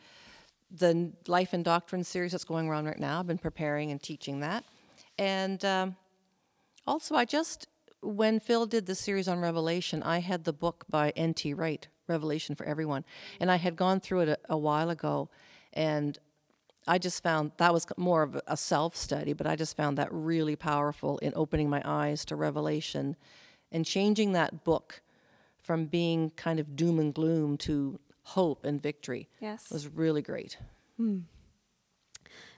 the 0.72 1.12
Life 1.28 1.54
and 1.54 1.64
Doctrine 1.64 2.04
series 2.04 2.32
that's 2.32 2.46
going 2.46 2.68
around 2.68 2.86
right 2.86 3.00
now, 3.00 3.20
I've 3.20 3.28
been 3.28 3.38
preparing 3.38 3.92
and 3.92 4.02
teaching 4.02 4.40
that. 4.40 4.64
And 5.18 5.64
um, 5.66 5.96
also, 6.88 7.16
I 7.16 7.26
just 7.26 7.68
when 8.04 8.40
Phil 8.40 8.66
did 8.66 8.86
the 8.86 8.96
series 8.96 9.28
on 9.28 9.40
Revelation, 9.40 10.04
I 10.04 10.20
had 10.20 10.44
the 10.44 10.54
book 10.54 10.86
by 10.90 11.12
N.T. 11.12 11.54
Wright, 11.54 11.88
Revelation 12.08 12.56
for 12.56 12.66
Everyone, 12.66 13.06
and 13.40 13.50
I 13.50 13.56
had 13.56 13.76
gone 13.76 14.00
through 14.00 14.22
it 14.22 14.30
a, 14.30 14.38
a 14.50 14.58
while 14.58 14.90
ago, 14.90 15.30
and 15.72 16.18
I 16.86 16.98
just 16.98 17.24
found 17.24 17.52
that 17.58 17.74
was 17.74 17.88
more 17.98 18.24
of 18.24 18.40
a 18.46 18.58
self 18.58 18.96
study, 18.96 19.34
but 19.34 19.48
I 19.48 19.56
just 19.56 19.78
found 19.78 19.98
that 19.98 20.10
really 20.12 20.56
powerful 20.56 21.18
in 21.20 21.32
opening 21.36 21.70
my 21.70 21.82
eyes 21.86 22.26
to 22.26 22.36
Revelation 22.36 23.16
and 23.74 23.86
changing 23.86 24.32
that 24.32 24.64
book 24.64 25.02
from 25.60 25.86
being 25.88 26.30
kind 26.32 26.60
of 26.60 26.76
doom 26.76 27.00
and 27.00 27.14
gloom 27.14 27.58
to 27.58 28.00
hope 28.24 28.64
and 28.64 28.82
victory. 28.82 29.28
Yes. 29.42 29.72
was 29.72 29.88
really 29.88 30.22
great. 30.22 30.58
Hmm. 30.98 31.20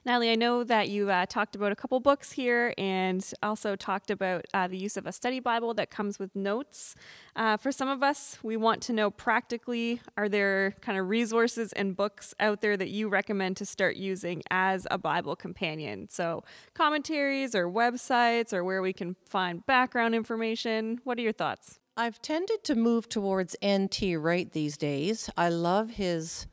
Natalie, 0.05 0.29
I 0.29 0.35
know 0.35 0.63
that 0.63 0.89
you 0.89 1.09
uh, 1.09 1.25
talked 1.25 1.55
about 1.55 1.71
a 1.71 1.75
couple 1.75 1.99
books 1.99 2.33
here 2.33 2.75
and 2.77 3.25
also 3.41 3.75
talked 3.75 4.11
about 4.11 4.45
uh, 4.53 4.67
the 4.67 4.77
use 4.77 4.97
of 4.97 5.07
a 5.07 5.11
study 5.11 5.39
Bible 5.39 5.73
that 5.73 5.89
comes 5.89 6.19
with 6.19 6.35
notes. 6.35 6.93
Uh, 7.35 7.57
for 7.57 7.71
some 7.71 7.87
of 7.89 8.03
us, 8.03 8.37
we 8.43 8.55
want 8.55 8.83
to 8.83 8.93
know 8.93 9.09
practically 9.09 10.01
are 10.15 10.29
there 10.29 10.75
kind 10.81 10.99
of 10.99 11.09
resources 11.09 11.73
and 11.73 11.97
books 11.97 12.35
out 12.39 12.61
there 12.61 12.77
that 12.77 12.89
you 12.89 13.09
recommend 13.09 13.57
to 13.57 13.65
start 13.65 13.95
using 13.95 14.43
as 14.51 14.85
a 14.91 14.99
Bible 14.99 15.35
companion? 15.35 16.07
So, 16.11 16.43
commentaries 16.75 17.55
or 17.55 17.67
websites 17.67 18.53
or 18.53 18.63
where 18.63 18.83
we 18.83 18.93
can 18.93 19.15
find 19.25 19.65
background 19.65 20.13
information. 20.13 21.01
What 21.03 21.17
are 21.17 21.21
your 21.21 21.31
thoughts? 21.31 21.79
I've 21.97 22.21
tended 22.21 22.63
to 22.65 22.75
move 22.75 23.09
towards 23.09 23.55
N.T. 23.59 24.17
Wright 24.17 24.51
these 24.51 24.77
days. 24.77 25.31
I 25.35 25.49
love 25.49 25.91
his, 25.91 26.45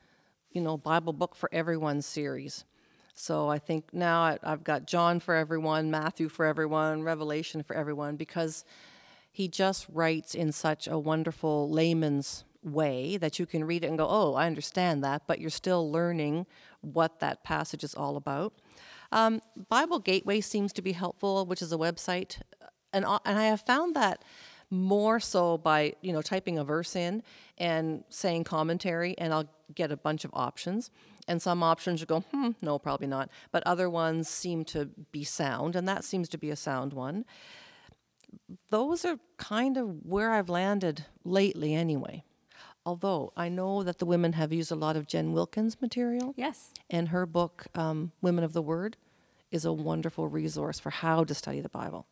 you 0.52 0.62
know, 0.62 0.78
Bible 0.78 1.12
book 1.12 1.36
for 1.36 1.50
everyone 1.52 2.00
series. 2.00 2.64
So 3.14 3.48
I 3.48 3.58
think 3.58 3.92
now 3.92 4.36
I've 4.42 4.64
got 4.64 4.86
John 4.86 5.20
for 5.20 5.34
everyone, 5.34 5.90
Matthew 5.90 6.28
for 6.28 6.46
everyone, 6.46 7.02
Revelation 7.02 7.62
for 7.62 7.76
everyone, 7.76 8.16
because 8.16 8.64
he 9.30 9.48
just 9.48 9.86
writes 9.92 10.34
in 10.34 10.52
such 10.52 10.86
a 10.86 10.98
wonderful 10.98 11.70
layman's 11.70 12.44
way 12.62 13.16
that 13.16 13.38
you 13.38 13.46
can 13.46 13.64
read 13.64 13.84
it 13.84 13.88
and 13.88 13.98
go, 13.98 14.06
oh, 14.08 14.34
I 14.34 14.46
understand 14.46 15.02
that, 15.04 15.22
but 15.26 15.40
you're 15.40 15.50
still 15.50 15.90
learning 15.90 16.46
what 16.80 17.20
that 17.20 17.42
passage 17.44 17.84
is 17.84 17.94
all 17.94 18.16
about. 18.16 18.54
Um, 19.10 19.40
Bible 19.68 19.98
Gateway 19.98 20.40
seems 20.40 20.72
to 20.74 20.82
be 20.82 20.92
helpful, 20.92 21.44
which 21.44 21.60
is 21.60 21.72
a 21.72 21.76
website, 21.76 22.40
and 22.92 23.04
and 23.04 23.38
I 23.38 23.44
have 23.44 23.60
found 23.60 23.94
that 23.96 24.24
more 24.70 25.20
so 25.20 25.58
by 25.58 25.94
you 26.00 26.12
know 26.12 26.22
typing 26.22 26.58
a 26.58 26.64
verse 26.64 26.96
in 26.96 27.22
and 27.58 28.04
saying 28.08 28.44
commentary, 28.44 29.14
and 29.18 29.34
I'll 29.34 29.48
get 29.74 29.92
a 29.92 29.96
bunch 29.96 30.24
of 30.24 30.30
options. 30.32 30.90
And 31.32 31.40
some 31.40 31.62
options 31.62 31.98
you 31.98 32.06
go, 32.06 32.20
hmm, 32.30 32.50
no, 32.60 32.78
probably 32.78 33.06
not. 33.06 33.30
But 33.52 33.62
other 33.64 33.88
ones 33.88 34.28
seem 34.28 34.66
to 34.66 34.90
be 35.12 35.24
sound, 35.24 35.74
and 35.74 35.88
that 35.88 36.04
seems 36.04 36.28
to 36.28 36.36
be 36.36 36.50
a 36.50 36.56
sound 36.56 36.92
one. 36.92 37.24
Those 38.68 39.06
are 39.06 39.16
kind 39.38 39.78
of 39.78 40.04
where 40.04 40.30
I've 40.32 40.50
landed 40.50 41.06
lately, 41.24 41.72
anyway. 41.72 42.22
Although 42.84 43.32
I 43.34 43.48
know 43.48 43.82
that 43.82 43.98
the 43.98 44.04
women 44.04 44.34
have 44.34 44.52
used 44.52 44.70
a 44.70 44.74
lot 44.74 44.94
of 44.94 45.06
Jen 45.06 45.32
Wilkin's 45.32 45.80
material. 45.80 46.34
Yes. 46.36 46.74
And 46.90 47.08
her 47.08 47.24
book, 47.24 47.64
um, 47.74 48.12
Women 48.20 48.44
of 48.44 48.52
the 48.52 48.60
Word, 48.60 48.98
is 49.50 49.64
a 49.64 49.72
wonderful 49.72 50.28
resource 50.28 50.78
for 50.78 50.90
how 50.90 51.24
to 51.24 51.32
study 51.32 51.62
the 51.62 51.70
Bible. 51.70 52.04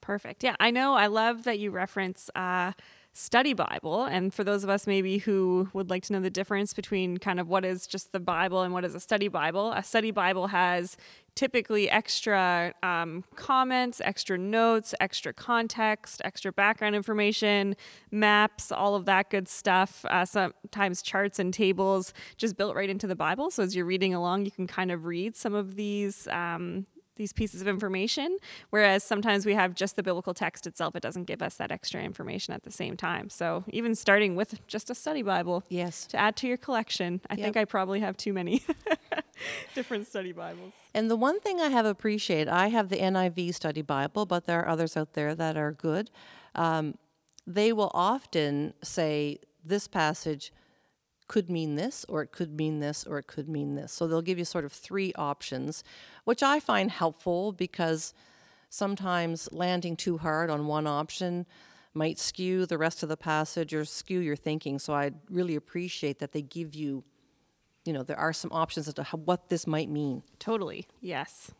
Perfect. 0.00 0.42
Yeah, 0.42 0.56
I 0.58 0.72
know. 0.72 0.94
I 0.94 1.06
love 1.06 1.44
that 1.44 1.60
you 1.60 1.70
reference 1.70 2.28
uh, 2.34 2.72
study 3.18 3.52
Bible. 3.52 4.04
And 4.04 4.32
for 4.32 4.44
those 4.44 4.62
of 4.62 4.70
us 4.70 4.86
maybe 4.86 5.18
who 5.18 5.68
would 5.72 5.90
like 5.90 6.04
to 6.04 6.12
know 6.12 6.20
the 6.20 6.30
difference 6.30 6.72
between 6.72 7.18
kind 7.18 7.40
of 7.40 7.48
what 7.48 7.64
is 7.64 7.86
just 7.86 8.12
the 8.12 8.20
Bible 8.20 8.62
and 8.62 8.72
what 8.72 8.84
is 8.84 8.94
a 8.94 9.00
study 9.00 9.26
Bible, 9.26 9.72
a 9.72 9.82
study 9.82 10.12
Bible 10.12 10.46
has 10.46 10.96
typically 11.34 11.90
extra 11.90 12.72
um, 12.84 13.24
comments, 13.34 14.00
extra 14.04 14.38
notes, 14.38 14.94
extra 15.00 15.32
context, 15.32 16.22
extra 16.24 16.52
background 16.52 16.94
information, 16.94 17.74
maps, 18.12 18.70
all 18.70 18.94
of 18.94 19.04
that 19.06 19.30
good 19.30 19.48
stuff. 19.48 20.04
Uh, 20.04 20.24
sometimes 20.24 21.02
charts 21.02 21.40
and 21.40 21.52
tables 21.52 22.14
just 22.36 22.56
built 22.56 22.76
right 22.76 22.88
into 22.88 23.08
the 23.08 23.16
Bible. 23.16 23.50
So 23.50 23.64
as 23.64 23.74
you're 23.74 23.84
reading 23.84 24.14
along, 24.14 24.44
you 24.44 24.52
can 24.52 24.68
kind 24.68 24.92
of 24.92 25.06
read 25.06 25.34
some 25.34 25.54
of 25.54 25.74
these 25.74 26.28
um, 26.28 26.86
these 27.18 27.32
pieces 27.32 27.60
of 27.60 27.68
information. 27.68 28.38
Whereas 28.70 29.04
sometimes 29.04 29.44
we 29.44 29.54
have 29.54 29.74
just 29.74 29.96
the 29.96 30.02
biblical 30.02 30.32
text 30.32 30.66
itself, 30.66 30.96
it 30.96 31.02
doesn't 31.02 31.24
give 31.24 31.42
us 31.42 31.56
that 31.56 31.70
extra 31.70 32.00
information 32.00 32.54
at 32.54 32.62
the 32.62 32.70
same 32.70 32.96
time. 32.96 33.28
So 33.28 33.64
even 33.68 33.94
starting 33.94 34.34
with 34.34 34.66
just 34.66 34.88
a 34.88 34.94
study 34.94 35.22
Bible, 35.22 35.64
yes, 35.68 36.06
to 36.06 36.16
add 36.16 36.36
to 36.36 36.48
your 36.48 36.56
collection. 36.56 37.20
I 37.28 37.34
yep. 37.34 37.44
think 37.44 37.56
I 37.56 37.64
probably 37.66 38.00
have 38.00 38.16
too 38.16 38.32
many 38.32 38.62
different 39.74 40.06
study 40.06 40.32
Bibles. 40.32 40.72
And 40.94 41.10
the 41.10 41.16
one 41.16 41.40
thing 41.40 41.60
I 41.60 41.68
have 41.68 41.84
appreciated, 41.84 42.48
I 42.48 42.68
have 42.68 42.88
the 42.88 42.96
NIV 42.96 43.54
study 43.54 43.82
Bible, 43.82 44.24
but 44.24 44.46
there 44.46 44.60
are 44.60 44.68
others 44.68 44.96
out 44.96 45.12
there 45.12 45.34
that 45.34 45.56
are 45.56 45.72
good. 45.72 46.10
Um, 46.54 46.96
they 47.46 47.72
will 47.72 47.90
often 47.94 48.74
say 48.82 49.40
this 49.64 49.88
passage 49.88 50.52
could 51.28 51.50
mean 51.50 51.76
this, 51.76 52.04
or 52.08 52.22
it 52.22 52.32
could 52.32 52.56
mean 52.56 52.80
this, 52.80 53.06
or 53.06 53.18
it 53.18 53.26
could 53.26 53.48
mean 53.48 53.74
this. 53.74 53.92
So 53.92 54.08
they'll 54.08 54.22
give 54.22 54.38
you 54.38 54.44
sort 54.44 54.64
of 54.64 54.72
three 54.72 55.12
options, 55.14 55.84
which 56.24 56.42
I 56.42 56.58
find 56.58 56.90
helpful 56.90 57.52
because 57.52 58.14
sometimes 58.70 59.48
landing 59.52 59.96
too 59.96 60.18
hard 60.18 60.50
on 60.50 60.66
one 60.66 60.86
option 60.86 61.46
might 61.94 62.18
skew 62.18 62.66
the 62.66 62.78
rest 62.78 63.02
of 63.02 63.08
the 63.08 63.16
passage 63.16 63.74
or 63.74 63.84
skew 63.84 64.20
your 64.20 64.36
thinking. 64.36 64.78
So 64.78 64.94
I 64.94 65.10
really 65.30 65.56
appreciate 65.56 66.18
that 66.18 66.32
they 66.32 66.42
give 66.42 66.74
you, 66.74 67.04
you 67.84 67.92
know, 67.92 68.02
there 68.02 68.18
are 68.18 68.32
some 68.32 68.52
options 68.52 68.88
as 68.88 68.94
to 68.94 69.02
how, 69.02 69.18
what 69.18 69.48
this 69.48 69.66
might 69.66 69.88
mean. 69.88 70.22
Totally, 70.38 70.86
yes. 71.00 71.50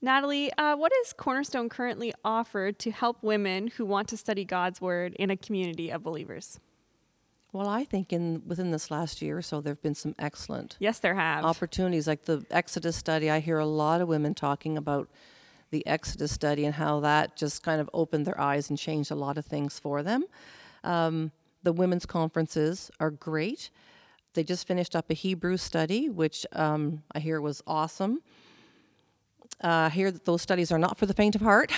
Natalie, 0.00 0.52
uh, 0.54 0.76
what 0.76 0.92
is 1.02 1.12
Cornerstone 1.12 1.68
currently 1.68 2.12
offered 2.24 2.78
to 2.80 2.90
help 2.90 3.22
women 3.22 3.68
who 3.68 3.84
want 3.84 4.08
to 4.08 4.16
study 4.16 4.44
God's 4.44 4.80
Word 4.80 5.14
in 5.14 5.30
a 5.30 5.36
community 5.36 5.90
of 5.90 6.02
believers? 6.02 6.58
Well, 7.52 7.68
I 7.68 7.84
think 7.84 8.12
in 8.12 8.42
within 8.46 8.70
this 8.70 8.90
last 8.90 9.20
year 9.20 9.36
or 9.38 9.42
so, 9.42 9.60
there 9.60 9.72
have 9.72 9.82
been 9.82 9.94
some 9.94 10.14
excellent 10.18 10.76
yes, 10.80 10.98
there 10.98 11.14
have 11.14 11.44
opportunities 11.44 12.06
like 12.06 12.24
the 12.24 12.44
Exodus 12.50 12.96
study. 12.96 13.30
I 13.30 13.40
hear 13.40 13.58
a 13.58 13.66
lot 13.66 14.00
of 14.00 14.08
women 14.08 14.34
talking 14.34 14.78
about 14.78 15.08
the 15.70 15.86
Exodus 15.86 16.32
study 16.32 16.64
and 16.64 16.74
how 16.74 17.00
that 17.00 17.36
just 17.36 17.62
kind 17.62 17.80
of 17.80 17.90
opened 17.92 18.26
their 18.26 18.40
eyes 18.40 18.70
and 18.70 18.78
changed 18.78 19.10
a 19.10 19.14
lot 19.14 19.38
of 19.38 19.44
things 19.44 19.78
for 19.78 20.02
them. 20.02 20.24
Um, 20.84 21.32
the 21.62 21.72
women's 21.72 22.06
conferences 22.06 22.90
are 23.00 23.10
great. 23.10 23.70
They 24.34 24.44
just 24.44 24.66
finished 24.66 24.96
up 24.96 25.10
a 25.10 25.14
Hebrew 25.14 25.56
study, 25.56 26.08
which 26.08 26.46
um, 26.52 27.02
I 27.14 27.20
hear 27.20 27.40
was 27.40 27.62
awesome. 27.66 28.20
Uh, 29.60 29.88
hear 29.90 30.10
that 30.10 30.24
those 30.24 30.42
studies 30.42 30.72
are 30.72 30.78
not 30.78 30.98
for 30.98 31.06
the 31.06 31.14
faint 31.14 31.36
of 31.36 31.40
heart. 31.40 31.70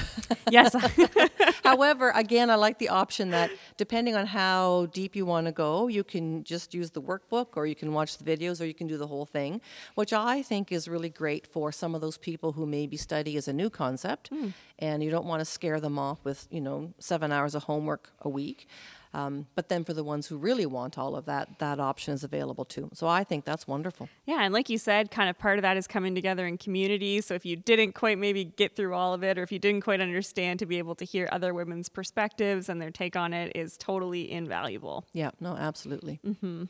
yes. 0.50 0.74
However, 1.64 2.12
again, 2.14 2.48
I 2.48 2.54
like 2.54 2.78
the 2.78 2.88
option 2.88 3.30
that 3.30 3.50
depending 3.76 4.14
on 4.14 4.26
how 4.26 4.86
deep 4.92 5.14
you 5.14 5.26
want 5.26 5.46
to 5.46 5.52
go, 5.52 5.88
you 5.88 6.02
can 6.02 6.44
just 6.44 6.72
use 6.72 6.90
the 6.92 7.02
workbook 7.02 7.48
or 7.56 7.66
you 7.66 7.74
can 7.74 7.92
watch 7.92 8.16
the 8.16 8.24
videos 8.24 8.60
or 8.60 8.64
you 8.64 8.74
can 8.74 8.86
do 8.86 8.96
the 8.96 9.06
whole 9.06 9.26
thing, 9.26 9.60
which 9.96 10.12
I 10.12 10.42
think 10.42 10.72
is 10.72 10.88
really 10.88 11.10
great 11.10 11.46
for 11.46 11.72
some 11.72 11.94
of 11.94 12.00
those 12.00 12.16
people 12.16 12.52
who 12.52 12.64
maybe 12.64 12.96
study 12.96 13.36
as 13.36 13.48
a 13.48 13.52
new 13.52 13.68
concept 13.68 14.30
mm. 14.30 14.52
and 14.78 15.02
you 15.02 15.10
don't 15.10 15.26
want 15.26 15.40
to 15.40 15.44
scare 15.44 15.80
them 15.80 15.98
off 15.98 16.24
with, 16.24 16.46
you 16.50 16.60
know, 16.60 16.94
seven 16.98 17.32
hours 17.32 17.54
of 17.54 17.64
homework 17.64 18.12
a 18.20 18.28
week. 18.28 18.66
Um, 19.14 19.46
but 19.54 19.68
then 19.68 19.84
for 19.84 19.94
the 19.94 20.02
ones 20.02 20.26
who 20.26 20.36
really 20.36 20.66
want 20.66 20.98
all 20.98 21.14
of 21.14 21.24
that, 21.26 21.60
that 21.60 21.78
option 21.78 22.12
is 22.12 22.24
available 22.24 22.64
too. 22.64 22.90
So 22.92 23.06
I 23.06 23.22
think 23.22 23.44
that's 23.44 23.66
wonderful. 23.66 24.08
Yeah, 24.26 24.42
and 24.42 24.52
like 24.52 24.68
you 24.68 24.76
said, 24.76 25.12
kind 25.12 25.30
of 25.30 25.38
part 25.38 25.58
of 25.58 25.62
that 25.62 25.76
is 25.76 25.86
coming 25.86 26.14
together 26.16 26.46
in 26.46 26.58
community. 26.58 27.20
So 27.20 27.34
if 27.34 27.46
you 27.46 27.54
didn't 27.54 27.92
quite 27.92 28.18
maybe 28.18 28.44
get 28.44 28.74
through 28.74 28.92
all 28.92 29.14
of 29.14 29.22
it, 29.22 29.38
or 29.38 29.42
if 29.42 29.52
you 29.52 29.60
didn't 29.60 29.82
quite 29.82 30.00
understand, 30.00 30.58
to 30.58 30.66
be 30.66 30.78
able 30.78 30.96
to 30.96 31.04
hear 31.04 31.28
other 31.30 31.54
women's 31.54 31.88
perspectives 31.88 32.68
and 32.68 32.82
their 32.82 32.90
take 32.90 33.14
on 33.14 33.32
it 33.32 33.52
is 33.54 33.76
totally 33.76 34.30
invaluable. 34.30 35.04
Yeah, 35.12 35.30
no, 35.40 35.56
absolutely. 35.56 36.18
Mm-hmm. 36.26 36.64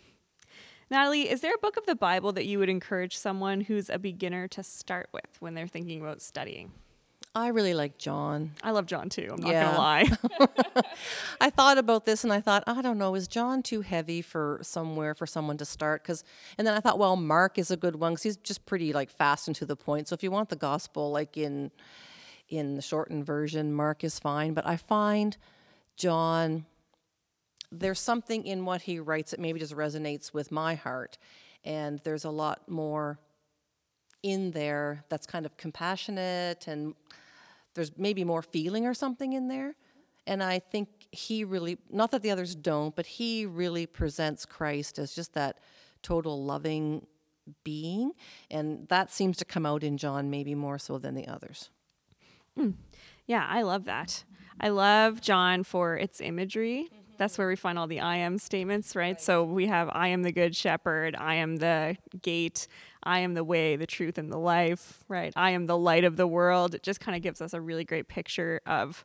Natalie, 0.90 1.30
is 1.30 1.40
there 1.40 1.54
a 1.54 1.58
book 1.58 1.78
of 1.78 1.86
the 1.86 1.96
Bible 1.96 2.32
that 2.32 2.44
you 2.44 2.58
would 2.58 2.68
encourage 2.68 3.16
someone 3.16 3.62
who's 3.62 3.88
a 3.88 3.98
beginner 3.98 4.46
to 4.48 4.62
start 4.62 5.08
with 5.12 5.40
when 5.40 5.54
they're 5.54 5.66
thinking 5.66 6.02
about 6.02 6.20
studying? 6.20 6.72
I 7.36 7.48
really 7.48 7.74
like 7.74 7.98
John. 7.98 8.52
I 8.62 8.70
love 8.70 8.86
John 8.86 9.08
too. 9.08 9.30
I'm 9.32 9.40
not 9.40 9.52
Yeah. 9.52 9.64
gonna 9.64 9.78
lie. 9.78 10.10
I 11.40 11.50
thought 11.50 11.78
about 11.78 12.04
this 12.04 12.22
and 12.22 12.32
I 12.32 12.40
thought, 12.40 12.62
I 12.66 12.80
don't 12.80 12.96
know, 12.98 13.14
is 13.16 13.26
John 13.26 13.62
too 13.62 13.80
heavy 13.80 14.22
for 14.22 14.60
somewhere 14.62 15.14
for 15.14 15.26
someone 15.26 15.56
to 15.58 15.64
start? 15.64 16.02
Because, 16.02 16.22
and 16.58 16.66
then 16.66 16.76
I 16.76 16.80
thought, 16.80 16.98
well, 16.98 17.16
Mark 17.16 17.58
is 17.58 17.70
a 17.72 17.76
good 17.76 17.96
one 17.96 18.12
because 18.12 18.22
he's 18.22 18.36
just 18.36 18.64
pretty 18.66 18.92
like 18.92 19.10
fast 19.10 19.48
and 19.48 19.56
to 19.56 19.66
the 19.66 19.74
point. 19.74 20.06
So 20.08 20.14
if 20.14 20.22
you 20.22 20.30
want 20.30 20.48
the 20.48 20.56
gospel, 20.56 21.10
like 21.10 21.36
in 21.36 21.70
in 22.48 22.76
the 22.76 22.82
shortened 22.82 23.24
version, 23.26 23.72
Mark 23.72 24.04
is 24.04 24.18
fine. 24.20 24.54
But 24.54 24.66
I 24.66 24.76
find 24.76 25.36
John, 25.96 26.66
there's 27.72 27.98
something 27.98 28.46
in 28.46 28.64
what 28.64 28.82
he 28.82 29.00
writes 29.00 29.32
that 29.32 29.40
maybe 29.40 29.58
just 29.58 29.74
resonates 29.74 30.32
with 30.32 30.52
my 30.52 30.76
heart, 30.76 31.18
and 31.64 31.98
there's 32.04 32.24
a 32.24 32.30
lot 32.30 32.68
more 32.68 33.18
in 34.22 34.52
there 34.52 35.04
that's 35.08 35.26
kind 35.26 35.44
of 35.44 35.56
compassionate 35.56 36.66
and 36.68 36.94
there's 37.74 37.92
maybe 37.96 38.24
more 38.24 38.42
feeling 38.42 38.86
or 38.86 38.94
something 38.94 39.32
in 39.32 39.48
there. 39.48 39.74
And 40.26 40.42
I 40.42 40.58
think 40.58 40.88
he 41.12 41.44
really, 41.44 41.78
not 41.90 42.10
that 42.12 42.22
the 42.22 42.30
others 42.30 42.54
don't, 42.54 42.96
but 42.96 43.06
he 43.06 43.44
really 43.46 43.86
presents 43.86 44.46
Christ 44.46 44.98
as 44.98 45.14
just 45.14 45.34
that 45.34 45.58
total 46.02 46.42
loving 46.42 47.06
being. 47.62 48.12
And 48.50 48.88
that 48.88 49.12
seems 49.12 49.36
to 49.38 49.44
come 49.44 49.66
out 49.66 49.82
in 49.82 49.98
John 49.98 50.30
maybe 50.30 50.54
more 50.54 50.78
so 50.78 50.98
than 50.98 51.14
the 51.14 51.28
others. 51.28 51.70
Hmm. 52.56 52.70
Yeah, 53.26 53.46
I 53.48 53.62
love 53.62 53.84
that. 53.84 54.24
I 54.60 54.68
love 54.68 55.20
John 55.20 55.64
for 55.64 55.96
its 55.96 56.20
imagery. 56.20 56.88
That's 57.16 57.38
where 57.38 57.48
we 57.48 57.56
find 57.56 57.78
all 57.78 57.86
the 57.86 58.00
I 58.00 58.16
am 58.16 58.38
statements, 58.38 58.96
right? 58.96 59.20
So 59.20 59.44
we 59.44 59.66
have 59.66 59.88
I 59.92 60.08
am 60.08 60.22
the 60.22 60.32
good 60.32 60.54
shepherd, 60.56 61.16
I 61.16 61.36
am 61.36 61.56
the 61.56 61.96
gate, 62.22 62.66
I 63.02 63.20
am 63.20 63.34
the 63.34 63.44
way, 63.44 63.76
the 63.76 63.86
truth, 63.86 64.18
and 64.18 64.30
the 64.32 64.38
life, 64.38 65.04
right? 65.08 65.32
I 65.36 65.50
am 65.50 65.66
the 65.66 65.78
light 65.78 66.04
of 66.04 66.16
the 66.16 66.26
world. 66.26 66.74
It 66.74 66.82
just 66.82 67.00
kind 67.00 67.16
of 67.16 67.22
gives 67.22 67.40
us 67.40 67.54
a 67.54 67.60
really 67.60 67.84
great 67.84 68.08
picture 68.08 68.60
of 68.66 69.04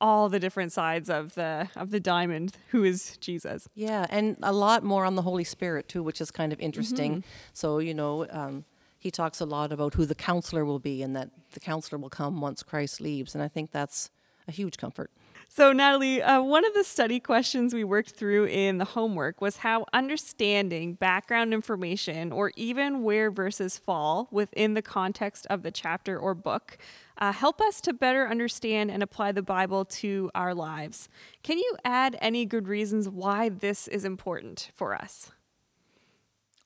all 0.00 0.28
the 0.28 0.38
different 0.38 0.72
sides 0.72 1.10
of 1.10 1.34
the 1.34 1.68
of 1.76 1.90
the 1.90 2.00
diamond 2.00 2.56
who 2.70 2.84
is 2.84 3.16
Jesus. 3.18 3.68
Yeah, 3.74 4.06
and 4.10 4.36
a 4.42 4.52
lot 4.52 4.84
more 4.84 5.04
on 5.04 5.16
the 5.16 5.22
Holy 5.22 5.44
Spirit 5.44 5.88
too, 5.88 6.02
which 6.02 6.20
is 6.20 6.30
kind 6.30 6.52
of 6.52 6.60
interesting. 6.60 7.24
So, 7.52 7.78
you 7.78 7.94
know, 7.94 8.26
um, 8.30 8.64
he 8.98 9.10
talks 9.10 9.40
a 9.40 9.46
lot 9.46 9.72
about 9.72 9.94
who 9.94 10.06
the 10.06 10.14
counselor 10.14 10.64
will 10.64 10.78
be 10.78 11.02
and 11.02 11.14
that 11.16 11.30
the 11.52 11.60
counselor 11.60 11.98
will 11.98 12.10
come 12.10 12.40
once 12.40 12.62
Christ 12.62 13.00
leaves. 13.00 13.34
And 13.34 13.42
I 13.42 13.48
think 13.48 13.70
that's 13.70 14.10
a 14.46 14.52
huge 14.52 14.76
comfort. 14.76 15.10
So, 15.50 15.72
Natalie, 15.72 16.22
uh, 16.22 16.42
one 16.42 16.66
of 16.66 16.74
the 16.74 16.84
study 16.84 17.18
questions 17.18 17.72
we 17.72 17.82
worked 17.82 18.10
through 18.10 18.46
in 18.46 18.76
the 18.76 18.84
homework 18.84 19.40
was 19.40 19.56
how 19.56 19.86
understanding 19.94 20.92
background 20.92 21.54
information 21.54 22.32
or 22.32 22.52
even 22.54 23.02
where 23.02 23.30
verses 23.30 23.78
fall 23.78 24.28
within 24.30 24.74
the 24.74 24.82
context 24.82 25.46
of 25.48 25.62
the 25.62 25.70
chapter 25.70 26.18
or 26.18 26.34
book 26.34 26.76
uh, 27.16 27.32
help 27.32 27.62
us 27.62 27.80
to 27.80 27.94
better 27.94 28.28
understand 28.28 28.90
and 28.90 29.02
apply 29.02 29.32
the 29.32 29.42
Bible 29.42 29.86
to 29.86 30.30
our 30.34 30.54
lives. 30.54 31.08
Can 31.42 31.56
you 31.56 31.76
add 31.82 32.18
any 32.20 32.44
good 32.44 32.68
reasons 32.68 33.08
why 33.08 33.48
this 33.48 33.88
is 33.88 34.04
important 34.04 34.70
for 34.74 34.94
us? 34.94 35.32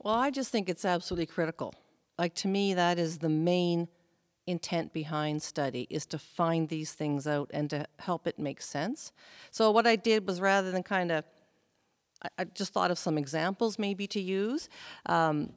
Well, 0.01 0.15
I 0.15 0.31
just 0.31 0.51
think 0.51 0.69
it's 0.69 0.85
absolutely 0.85 1.27
critical. 1.27 1.73
Like 2.19 2.35
to 2.35 2.49
me, 2.49 2.75
that 2.75 2.99
is 2.99 3.19
the 3.19 3.29
main 3.29 3.87
intent 4.47 4.93
behind 4.93 5.43
study 5.43 5.87
is 5.89 6.07
to 6.07 6.19
find 6.19 6.69
these 6.69 6.93
things 6.93 7.27
out 7.27 7.51
and 7.53 7.71
to 7.71 7.87
help 7.99 8.27
it 8.27 8.39
make 8.39 8.61
sense. 8.61 9.13
So 9.51 9.71
what 9.71 9.87
I 9.87 9.97
did 9.97 10.27
was 10.27 10.41
rather 10.41 10.71
than 10.71 10.83
kind 10.83 11.13
of, 11.13 11.25
I, 12.23 12.29
I 12.39 12.45
just 12.45 12.73
thought 12.73 12.91
of 12.91 12.99
some 12.99 13.19
examples 13.19 13.79
maybe 13.79 14.07
to 14.09 14.21
use. 14.21 14.69
Um, 15.07 15.53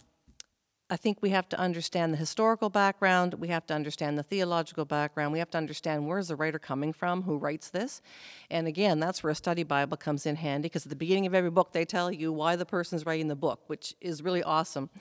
I 0.88 0.98
think 0.98 1.18
we 1.22 1.32
have 1.32 1.50
to 1.50 1.60
understand 1.60 2.13
the 2.13 2.18
historical 2.18 2.70
background, 2.70 3.34
we 3.36 3.48
have 3.48 3.65
to 3.68 3.74
understand 3.74 4.20
the 4.20 4.24
theological 4.24 4.86
background, 4.86 5.34
we 5.34 5.39
have 5.39 5.50
to 5.51 5.58
understand 5.58 6.08
where's 6.08 6.27
the 6.27 6.36
writer 6.36 6.60
coming 6.60 6.94
from, 6.94 7.24
who 7.24 7.38
writes 7.38 7.72
this. 7.72 8.04
And 8.51 8.68
again, 8.68 9.00
that's 9.00 9.24
where 9.24 9.32
a 9.32 9.36
study 9.36 9.63
Bible 9.63 9.98
comes 9.98 10.27
in 10.27 10.36
handy 10.36 10.68
because 10.68 10.86
at 10.86 10.92
the 10.92 10.96
beginning 10.96 11.25
of 11.25 11.34
every 11.34 11.50
book 11.50 11.72
they 11.72 11.86
tell 11.86 12.12
you 12.12 12.32
why 12.32 12.56
the 12.56 12.68
person's 12.68 13.04
writing 13.04 13.30
the 13.30 13.36
book, 13.36 13.62
which 13.65 13.96
is 14.00 14.22
really 14.22 14.44
awesome. 14.44 14.92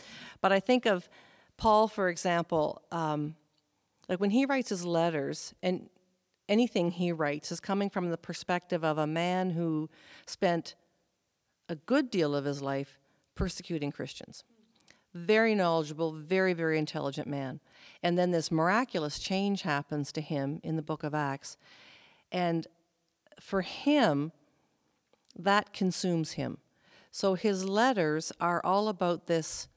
But 0.40 0.52
I 0.52 0.60
think 0.60 0.86
of 0.86 1.06
Paul, 1.58 1.86
for 1.86 2.08
example, 2.08 2.80
um, 2.90 3.36
like 4.08 4.20
when 4.20 4.30
he 4.30 4.44
writes 4.44 4.68
his 4.68 4.84
letters, 4.84 5.54
and 5.62 5.88
anything 6.48 6.90
he 6.90 7.12
writes 7.12 7.50
is 7.50 7.60
coming 7.60 7.90
from 7.90 8.10
the 8.10 8.18
perspective 8.18 8.84
of 8.84 8.98
a 8.98 9.06
man 9.06 9.50
who 9.50 9.88
spent 10.26 10.74
a 11.68 11.74
good 11.74 12.10
deal 12.10 12.34
of 12.34 12.44
his 12.44 12.60
life 12.60 12.98
persecuting 13.34 13.90
Christians 13.90 14.44
very 15.14 15.54
knowledgeable, 15.54 16.12
very, 16.12 16.52
very 16.52 16.78
intelligent 16.78 17.28
man. 17.28 17.60
And 18.02 18.18
then 18.18 18.32
this 18.32 18.50
miraculous 18.50 19.18
change 19.18 19.62
happens 19.62 20.10
to 20.12 20.20
him 20.20 20.60
in 20.62 20.76
the 20.76 20.82
book 20.82 21.04
of 21.04 21.14
Acts. 21.14 21.56
And 22.32 22.66
for 23.40 23.62
him, 23.62 24.32
that 25.38 25.72
consumes 25.72 26.32
him. 26.32 26.58
So 27.12 27.34
his 27.34 27.64
letters 27.64 28.32
are 28.40 28.60
all 28.64 28.88
about 28.88 29.26
this 29.26 29.68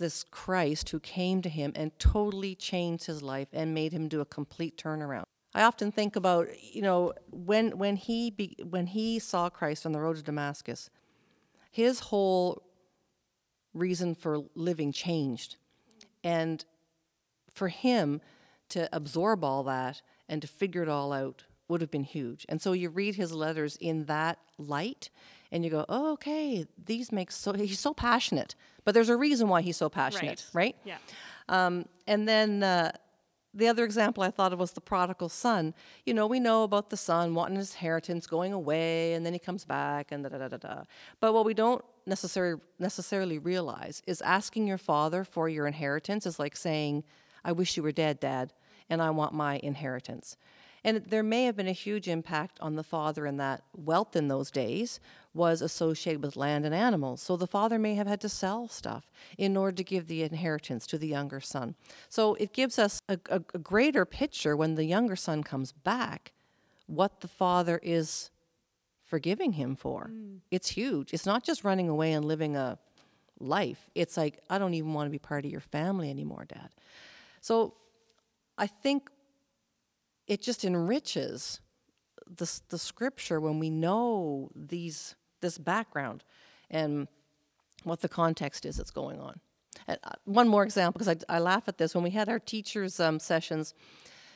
this 0.00 0.24
Christ 0.24 0.90
who 0.90 0.98
came 0.98 1.40
to 1.42 1.48
him 1.48 1.72
and 1.76 1.96
totally 2.00 2.56
changed 2.56 3.06
his 3.06 3.22
life 3.22 3.46
and 3.52 3.72
made 3.72 3.92
him 3.92 4.08
do 4.08 4.20
a 4.20 4.24
complete 4.24 4.76
turnaround. 4.76 5.26
I 5.54 5.62
often 5.62 5.92
think 5.92 6.16
about, 6.16 6.48
you 6.60 6.82
know, 6.82 7.12
when 7.30 7.78
when 7.78 7.96
he 7.96 8.30
be, 8.30 8.56
when 8.68 8.86
he 8.86 9.20
saw 9.20 9.48
Christ 9.48 9.86
on 9.86 9.92
the 9.92 10.00
road 10.00 10.16
to 10.16 10.22
Damascus, 10.22 10.90
his 11.70 12.00
whole 12.00 12.62
reason 13.74 14.14
for 14.14 14.42
living 14.54 14.92
changed. 14.92 15.56
And 16.22 16.64
for 17.52 17.68
him 17.68 18.20
to 18.70 18.88
absorb 18.92 19.44
all 19.44 19.62
that 19.64 20.02
and 20.28 20.42
to 20.42 20.48
figure 20.48 20.82
it 20.82 20.88
all 20.88 21.12
out 21.12 21.44
would 21.68 21.80
have 21.80 21.90
been 21.90 22.04
huge. 22.04 22.46
And 22.48 22.60
so 22.60 22.72
you 22.72 22.88
read 22.88 23.14
his 23.14 23.32
letters 23.32 23.76
in 23.80 24.04
that 24.06 24.38
light 24.58 25.10
and 25.52 25.64
you 25.64 25.70
go, 25.70 25.84
oh, 25.88 26.12
okay, 26.12 26.66
these 26.84 27.10
make 27.12 27.30
so, 27.30 27.52
he's 27.52 27.80
so 27.80 27.92
passionate. 27.92 28.54
But 28.84 28.94
there's 28.94 29.08
a 29.08 29.16
reason 29.16 29.48
why 29.48 29.62
he's 29.62 29.76
so 29.76 29.88
passionate, 29.88 30.46
right? 30.52 30.76
Yeah. 30.84 30.98
Um, 31.48 31.86
and 32.06 32.28
then 32.28 32.62
uh, 32.62 32.92
the 33.52 33.68
other 33.68 33.84
example 33.84 34.22
I 34.22 34.30
thought 34.30 34.52
of 34.52 34.58
was 34.58 34.72
the 34.72 34.80
prodigal 34.80 35.28
son. 35.28 35.74
You 36.06 36.14
know, 36.14 36.26
we 36.26 36.38
know 36.38 36.62
about 36.62 36.90
the 36.90 36.96
son 36.96 37.34
wanting 37.34 37.56
his 37.56 37.72
inheritance, 37.72 38.26
going 38.26 38.52
away, 38.52 39.14
and 39.14 39.26
then 39.26 39.32
he 39.32 39.38
comes 39.38 39.64
back, 39.64 40.12
and 40.12 40.22
da 40.22 40.30
da 40.30 40.38
da 40.38 40.48
da 40.48 40.56
da. 40.56 40.82
But 41.18 41.34
what 41.34 41.44
we 41.44 41.54
don't 41.54 41.84
necessarily 42.06 42.60
necessarily 42.78 43.38
realize 43.38 44.02
is 44.06 44.22
asking 44.22 44.66
your 44.66 44.78
father 44.78 45.24
for 45.24 45.48
your 45.48 45.66
inheritance 45.66 46.26
is 46.26 46.38
like 46.38 46.56
saying, 46.56 47.04
"I 47.44 47.52
wish 47.52 47.76
you 47.76 47.82
were 47.82 47.92
dead, 47.92 48.20
Dad, 48.20 48.52
and 48.88 49.02
I 49.02 49.10
want 49.10 49.34
my 49.34 49.58
inheritance." 49.62 50.36
And 50.84 51.04
there 51.06 51.22
may 51.22 51.44
have 51.44 51.56
been 51.56 51.68
a 51.68 51.72
huge 51.72 52.08
impact 52.08 52.58
on 52.60 52.76
the 52.76 52.82
father 52.82 53.26
in 53.26 53.36
that 53.36 53.62
wealth 53.76 54.16
in 54.16 54.28
those 54.28 54.50
days 54.50 55.00
was 55.32 55.62
associated 55.62 56.22
with 56.22 56.36
land 56.36 56.64
and 56.64 56.74
animals. 56.74 57.22
So 57.22 57.36
the 57.36 57.46
father 57.46 57.78
may 57.78 57.94
have 57.94 58.06
had 58.06 58.20
to 58.22 58.28
sell 58.28 58.66
stuff 58.68 59.10
in 59.38 59.56
order 59.56 59.76
to 59.76 59.84
give 59.84 60.08
the 60.08 60.22
inheritance 60.22 60.86
to 60.88 60.98
the 60.98 61.06
younger 61.06 61.40
son. 61.40 61.74
So 62.08 62.34
it 62.34 62.52
gives 62.52 62.78
us 62.78 63.00
a, 63.08 63.18
a, 63.28 63.42
a 63.54 63.58
greater 63.58 64.04
picture 64.04 64.56
when 64.56 64.74
the 64.74 64.84
younger 64.84 65.16
son 65.16 65.42
comes 65.44 65.72
back 65.72 66.32
what 66.86 67.20
the 67.20 67.28
father 67.28 67.78
is 67.82 68.30
forgiving 69.04 69.52
him 69.52 69.76
for. 69.76 70.10
Mm. 70.12 70.38
It's 70.50 70.70
huge. 70.70 71.12
It's 71.12 71.26
not 71.26 71.44
just 71.44 71.62
running 71.62 71.88
away 71.88 72.12
and 72.12 72.24
living 72.24 72.56
a 72.56 72.78
life. 73.38 73.90
It's 73.94 74.16
like, 74.16 74.40
I 74.48 74.58
don't 74.58 74.74
even 74.74 74.94
want 74.94 75.06
to 75.06 75.10
be 75.10 75.18
part 75.18 75.44
of 75.44 75.50
your 75.50 75.60
family 75.60 76.10
anymore, 76.10 76.46
Dad. 76.48 76.70
So 77.40 77.74
I 78.58 78.66
think 78.66 79.10
it 80.30 80.40
just 80.40 80.64
enriches 80.64 81.60
the, 82.24 82.60
the 82.68 82.78
scripture 82.78 83.40
when 83.40 83.58
we 83.58 83.68
know 83.68 84.48
these 84.54 85.16
this 85.40 85.58
background 85.58 86.22
and 86.70 87.08
what 87.82 88.00
the 88.00 88.08
context 88.08 88.64
is 88.64 88.76
that's 88.76 88.92
going 88.92 89.18
on. 89.20 89.40
And 89.88 89.98
uh, 90.04 90.10
one 90.24 90.46
more 90.46 90.62
example, 90.62 90.98
because 91.00 91.24
I, 91.28 91.36
I 91.36 91.38
laugh 91.40 91.66
at 91.66 91.78
this. 91.78 91.94
When 91.94 92.04
we 92.04 92.10
had 92.10 92.28
our 92.28 92.38
teachers' 92.38 93.00
um, 93.00 93.18
sessions, 93.18 93.74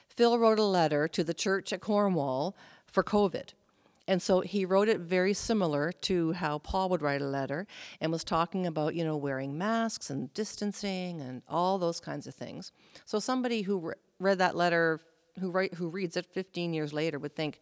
Phil 0.08 0.38
wrote 0.38 0.58
a 0.58 0.64
letter 0.64 1.06
to 1.08 1.22
the 1.22 1.34
church 1.34 1.72
at 1.72 1.80
Cornwall 1.80 2.56
for 2.86 3.04
COVID. 3.04 3.50
And 4.08 4.20
so 4.20 4.40
he 4.40 4.64
wrote 4.64 4.88
it 4.88 5.00
very 5.00 5.32
similar 5.32 5.92
to 5.92 6.32
how 6.32 6.58
Paul 6.58 6.88
would 6.88 7.02
write 7.02 7.22
a 7.22 7.26
letter 7.26 7.66
and 8.00 8.10
was 8.10 8.24
talking 8.24 8.66
about, 8.66 8.94
you 8.94 9.04
know, 9.04 9.16
wearing 9.16 9.56
masks 9.56 10.10
and 10.10 10.32
distancing 10.34 11.20
and 11.20 11.42
all 11.48 11.78
those 11.78 12.00
kinds 12.00 12.26
of 12.26 12.34
things. 12.34 12.72
So 13.04 13.18
somebody 13.18 13.62
who 13.62 13.78
re- 13.78 13.94
read 14.18 14.38
that 14.38 14.56
letter, 14.56 15.00
who, 15.40 15.50
write, 15.50 15.74
who 15.74 15.88
reads 15.88 16.16
it 16.16 16.26
15 16.26 16.72
years 16.74 16.92
later, 16.92 17.18
would 17.18 17.34
think, 17.34 17.60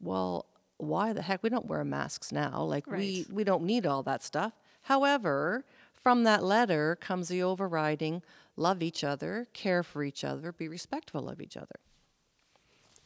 well, 0.00 0.46
why 0.78 1.12
the 1.12 1.22
heck? 1.22 1.42
We 1.42 1.48
don't 1.48 1.66
wear 1.66 1.84
masks 1.84 2.32
now. 2.32 2.62
Like, 2.62 2.86
we, 2.86 2.92
Right. 2.92 3.26
we 3.32 3.44
don't 3.44 3.64
need 3.64 3.86
all 3.86 4.02
that 4.02 4.22
stuff. 4.22 4.52
However, 4.82 5.64
from 5.94 6.24
that 6.24 6.44
letter 6.44 6.96
comes 6.96 7.28
the 7.28 7.42
overriding 7.42 8.22
love 8.56 8.82
each 8.82 9.02
other, 9.02 9.46
care 9.52 9.82
for 9.82 10.02
each 10.04 10.22
other, 10.24 10.52
be 10.52 10.68
respectful 10.68 11.28
of 11.28 11.40
each 11.40 11.56
other. 11.56 11.76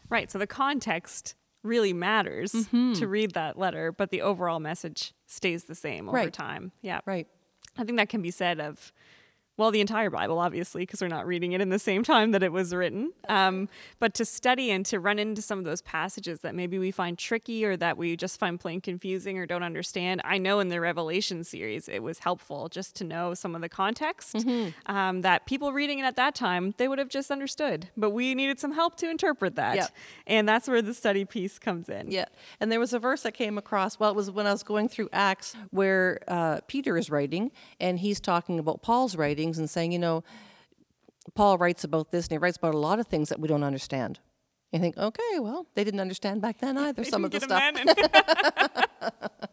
Right. 0.09 0.31
So 0.31 0.39
the 0.39 0.47
context 0.47 1.35
really 1.63 1.93
matters 1.93 2.53
mm-hmm. 2.53 2.95
to 2.95 3.07
read 3.07 3.33
that 3.35 3.59
letter, 3.59 3.93
but 3.93 4.11
the 4.11 4.23
overall 4.23 4.61
message 4.61 5.13
stays 5.27 5.65
the 5.65 5.75
same 5.75 6.09
over 6.09 6.17
Right. 6.17 6.33
time. 6.33 6.73
Yeah. 6.83 7.01
Right. 7.05 7.27
I 7.79 7.85
think 7.85 7.99
that 7.99 8.09
can 8.09 8.23
be 8.23 8.31
said 8.31 8.61
of 8.61 8.93
well, 9.61 9.71
the 9.71 9.83
entire 9.83 10.09
Bible, 10.09 10.39
obviously, 10.39 10.83
because 10.83 11.03
we're 11.03 11.09
not 11.09 11.27
reading 11.27 11.53
it 11.53 11.61
in 11.61 11.69
the 11.69 11.79
same 11.79 12.03
time 12.03 12.31
that 12.31 12.43
it 12.43 12.51
was 12.51 12.75
written. 12.75 13.13
Um, 13.29 13.69
but 13.99 14.15
to 14.15 14.25
study 14.25 14.71
and 14.71 14.87
to 14.87 14.99
run 14.99 15.19
into 15.19 15.43
some 15.43 15.59
of 15.59 15.67
those 15.67 15.83
passages 15.83 16.41
that 16.41 16.55
maybe 16.55 16.79
we 16.79 16.91
find 16.91 17.19
tricky 17.19 17.63
or 17.67 17.77
that 17.77 17.99
we 17.99 18.17
just 18.17 18.41
find 18.41 18.59
plain 18.59 18.81
confusing 18.81 19.37
or 19.37 19.45
don't 19.45 19.63
understand. 19.63 20.23
I 20.25 20.39
know 20.39 20.61
in 20.61 20.69
the 20.69 20.81
Revelation 20.81 21.45
series, 21.45 21.91
it 21.91 22.03
was 22.03 22.21
helpful 22.21 22.71
just 22.71 22.97
to 22.97 23.05
know 23.05 23.35
some 23.35 23.55
of 23.55 23.61
the 23.61 23.69
context 23.69 24.35
Mm-hmm. 24.35 24.71
um, 24.91 25.21
that 25.21 25.45
people 25.45 25.75
reading 25.75 25.99
it 25.99 26.05
at 26.05 26.17
that 26.17 26.35
time, 26.35 26.73
they 26.79 26.89
would 26.89 26.99
have 26.99 27.11
just 27.11 27.31
understood. 27.31 27.91
But 27.99 28.11
we 28.11 28.35
needed 28.35 28.59
some 28.59 28.73
help 28.73 28.97
to 28.97 29.11
interpret 29.11 29.57
that. 29.57 29.77
Yep. 29.77 29.91
And 30.27 30.49
that's 30.49 30.69
where 30.69 30.81
the 30.81 30.95
study 30.95 31.27
piece 31.27 31.59
comes 31.59 31.91
in. 31.91 32.11
Yeah, 32.11 32.25
and 32.61 32.73
there 32.73 32.81
was 32.81 32.95
a 32.95 32.99
verse 32.99 33.27
I 33.27 33.31
came 33.31 33.59
across. 33.59 33.99
Well, 33.99 34.09
it 34.09 34.17
was 34.17 34.31
when 34.31 34.47
I 34.47 34.53
was 34.53 34.63
going 34.63 34.89
through 34.89 35.11
Acts 35.13 35.55
where 35.71 36.21
uh, 36.29 36.61
Peter 36.67 36.97
is 36.97 37.11
writing, 37.11 37.51
and 37.79 37.99
he's 37.99 38.21
talking 38.21 38.59
about 38.59 38.81
Paul's 38.81 39.17
writings 39.51 39.59
and 39.59 39.69
saying, 39.71 39.93
you 39.93 39.99
know, 39.99 40.23
Paul 41.35 41.59
writes 41.59 41.85
about 41.85 42.11
this, 42.11 42.27
and 42.27 42.33
he 42.33 42.39
writes 42.39 42.57
about 42.57 42.75
a 42.75 42.79
lot 42.79 42.99
of 42.99 43.07
things 43.07 43.29
that 43.29 43.39
we 43.41 43.49
don't 43.49 43.63
understand. 43.65 44.19
You 44.73 44.79
think, 44.79 44.97
okay, 44.97 45.39
well, 45.41 45.67
they 45.75 45.85
didn't 45.85 46.01
understand 46.01 46.41
back 46.41 46.59
then 46.61 46.79
either. 46.87 47.05
some 47.05 47.25
of 47.25 47.31
the 47.33 47.41
Get 47.41 47.51
'em 47.51 47.77
stuff. 47.77 48.85
then. 49.01 49.11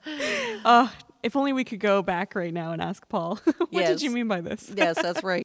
oh, 0.66 0.94
if 1.24 1.36
only 1.36 1.54
we 1.54 1.64
could 1.64 1.80
go 1.80 2.02
back 2.04 2.36
right 2.36 2.54
now 2.54 2.72
and 2.72 2.82
ask 2.82 3.08
Paul, 3.10 3.40
what 3.72 3.86
did 3.86 4.02
you 4.02 4.12
mean 4.12 4.28
by 4.28 4.42
this? 4.42 4.72
yes, 4.76 5.02
that's 5.02 5.24
right. 5.24 5.44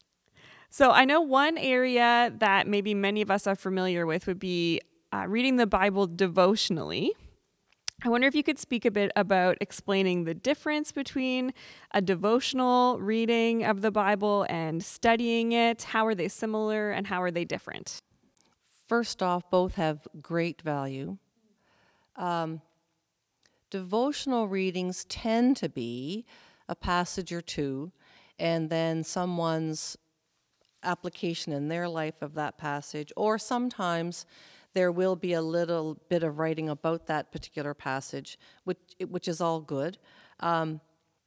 So 0.70 0.90
I 0.90 1.04
know 1.04 1.20
one 1.20 1.58
area 1.58 2.32
that 2.38 2.66
maybe 2.66 2.94
many 2.94 3.20
of 3.22 3.30
us 3.30 3.46
are 3.46 3.56
familiar 3.56 4.06
with 4.06 4.26
would 4.26 4.38
be 4.38 4.80
uh, 5.12 5.26
reading 5.28 5.56
the 5.56 5.66
Bible 5.66 6.06
devotionally. 6.06 7.12
I 8.04 8.08
wonder 8.08 8.26
if 8.26 8.34
you 8.34 8.42
could 8.42 8.58
speak 8.58 8.84
a 8.84 8.90
bit 8.90 9.12
about 9.14 9.58
explaining 9.60 10.24
the 10.24 10.34
difference 10.34 10.90
between 10.90 11.54
a 11.92 12.02
devotional 12.02 12.98
reading 12.98 13.64
of 13.64 13.80
the 13.80 13.92
Bible 13.92 14.44
and 14.48 14.82
studying 14.82 15.52
it. 15.52 15.84
How 15.84 16.04
are 16.06 16.14
they 16.16 16.26
similar 16.26 16.90
and 16.90 17.06
how 17.06 17.22
are 17.22 17.30
they 17.30 17.44
different? 17.44 18.00
First 18.88 19.22
off, 19.22 19.48
both 19.50 19.76
have 19.76 20.08
great 20.20 20.62
value. 20.62 21.18
Um, 22.16 22.60
devotional 23.70 24.48
readings 24.48 25.04
tend 25.04 25.56
to 25.58 25.68
be 25.68 26.26
a 26.68 26.74
passage 26.74 27.32
or 27.32 27.40
two, 27.40 27.92
and 28.36 28.68
then 28.68 29.04
someone's 29.04 29.96
application 30.82 31.52
in 31.52 31.68
their 31.68 31.88
life 31.88 32.20
of 32.20 32.34
that 32.34 32.58
passage, 32.58 33.12
or 33.16 33.38
sometimes 33.38 34.26
there 34.74 34.92
will 34.92 35.16
be 35.16 35.32
a 35.32 35.42
little 35.42 35.98
bit 36.08 36.22
of 36.22 36.38
writing 36.38 36.68
about 36.68 37.06
that 37.06 37.30
particular 37.32 37.74
passage, 37.74 38.38
which, 38.64 38.78
which 39.08 39.28
is 39.28 39.40
all 39.40 39.60
good. 39.60 39.98
Um, 40.40 40.80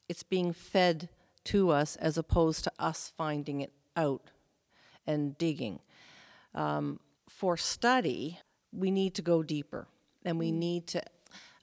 it's 0.09 0.23
being 0.23 0.53
fed 0.53 1.09
to 1.45 1.69
us 1.69 1.95
as 1.97 2.17
opposed 2.17 2.63
to 2.63 2.71
us 2.79 3.13
finding 3.15 3.61
it 3.61 3.71
out 3.95 4.31
and 5.05 5.37
digging 5.37 5.79
um, 6.55 6.99
for 7.29 7.57
study, 7.57 8.39
we 8.71 8.89
need 8.89 9.13
to 9.15 9.21
go 9.21 9.43
deeper, 9.43 9.87
and 10.23 10.39
we 10.39 10.51
mm. 10.51 10.55
need 10.55 10.87
to. 10.87 11.03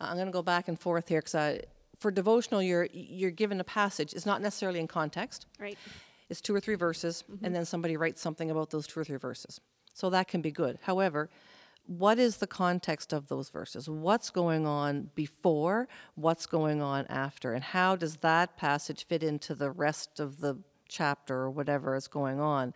I'm 0.00 0.16
going 0.16 0.26
to 0.26 0.32
go 0.32 0.42
back 0.42 0.68
and 0.68 0.78
forth 0.78 1.08
here 1.08 1.22
because 1.22 1.60
for 1.98 2.10
devotional, 2.10 2.62
you're 2.62 2.88
you're 2.92 3.30
given 3.30 3.58
a 3.58 3.64
passage. 3.64 4.12
It's 4.12 4.26
not 4.26 4.42
necessarily 4.42 4.78
in 4.78 4.86
context. 4.86 5.46
Right. 5.58 5.78
It's 6.28 6.40
two 6.40 6.54
or 6.54 6.60
three 6.60 6.76
verses, 6.76 7.24
and 7.28 7.38
mm-hmm. 7.38 7.52
then 7.52 7.64
somebody 7.64 7.96
writes 7.96 8.20
something 8.20 8.50
about 8.50 8.70
those 8.70 8.86
two 8.86 9.00
or 9.00 9.04
three 9.04 9.18
verses. 9.18 9.60
So 9.94 10.10
that 10.10 10.28
can 10.28 10.40
be 10.40 10.50
good. 10.50 10.78
However, 10.82 11.28
what 11.86 12.18
is 12.18 12.36
the 12.38 12.46
context 12.46 13.12
of 13.12 13.28
those 13.28 13.48
verses? 13.50 13.88
What's 13.88 14.30
going 14.30 14.66
on 14.66 15.10
before? 15.14 15.88
What's 16.14 16.46
going 16.46 16.80
on 16.80 17.06
after? 17.08 17.52
And 17.52 17.62
how 17.64 17.96
does 17.96 18.18
that 18.18 18.56
passage 18.56 19.06
fit 19.06 19.22
into 19.22 19.54
the 19.54 19.70
rest 19.70 20.20
of 20.20 20.40
the 20.40 20.58
chapter 20.88 21.34
or 21.36 21.50
whatever 21.50 21.96
is 21.96 22.06
going 22.08 22.40
on? 22.40 22.72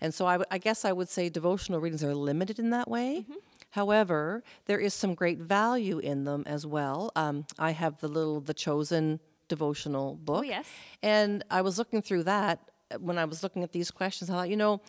And 0.00 0.12
so 0.12 0.26
I, 0.26 0.34
w- 0.34 0.46
I 0.50 0.58
guess 0.58 0.84
I 0.84 0.92
would 0.92 1.08
say 1.08 1.28
devotional 1.28 1.78
readings 1.80 2.02
are 2.02 2.14
limited 2.14 2.58
in 2.58 2.70
that 2.70 2.88
way. 2.88 3.26
However, 3.70 4.42
there 4.66 4.78
is 4.80 4.94
some 4.94 5.14
great 5.14 5.38
value 5.38 5.98
in 5.98 6.24
them 6.24 6.42
as 6.46 6.66
well. 6.66 7.12
Um, 7.14 7.46
I 7.58 7.70
have 7.70 8.00
the 8.00 8.08
little 8.08 8.40
The 8.40 8.54
Chosen 8.54 9.20
devotional 9.48 10.16
book. 10.16 10.44
yes. 10.46 10.66
And 11.02 11.44
I 11.50 11.62
was 11.62 11.78
looking 11.78 12.02
through 12.02 12.24
that 12.24 12.60
uh, 12.92 12.98
when 12.98 13.18
I 13.18 13.24
was 13.26 13.42
looking 13.42 13.62
at 13.62 13.72
these 13.72 13.90
questions. 13.90 14.30
I 14.30 14.32
thought, 14.34 14.48
you 14.48 14.56
know, 14.56 14.80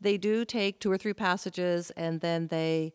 they 0.00 0.18
do 0.18 0.44
take 0.44 0.80
two 0.80 0.90
or 0.92 0.96
three 0.98 1.14
passages 1.14 1.90
and 1.92 2.20
then 2.20 2.46
they, 2.48 2.92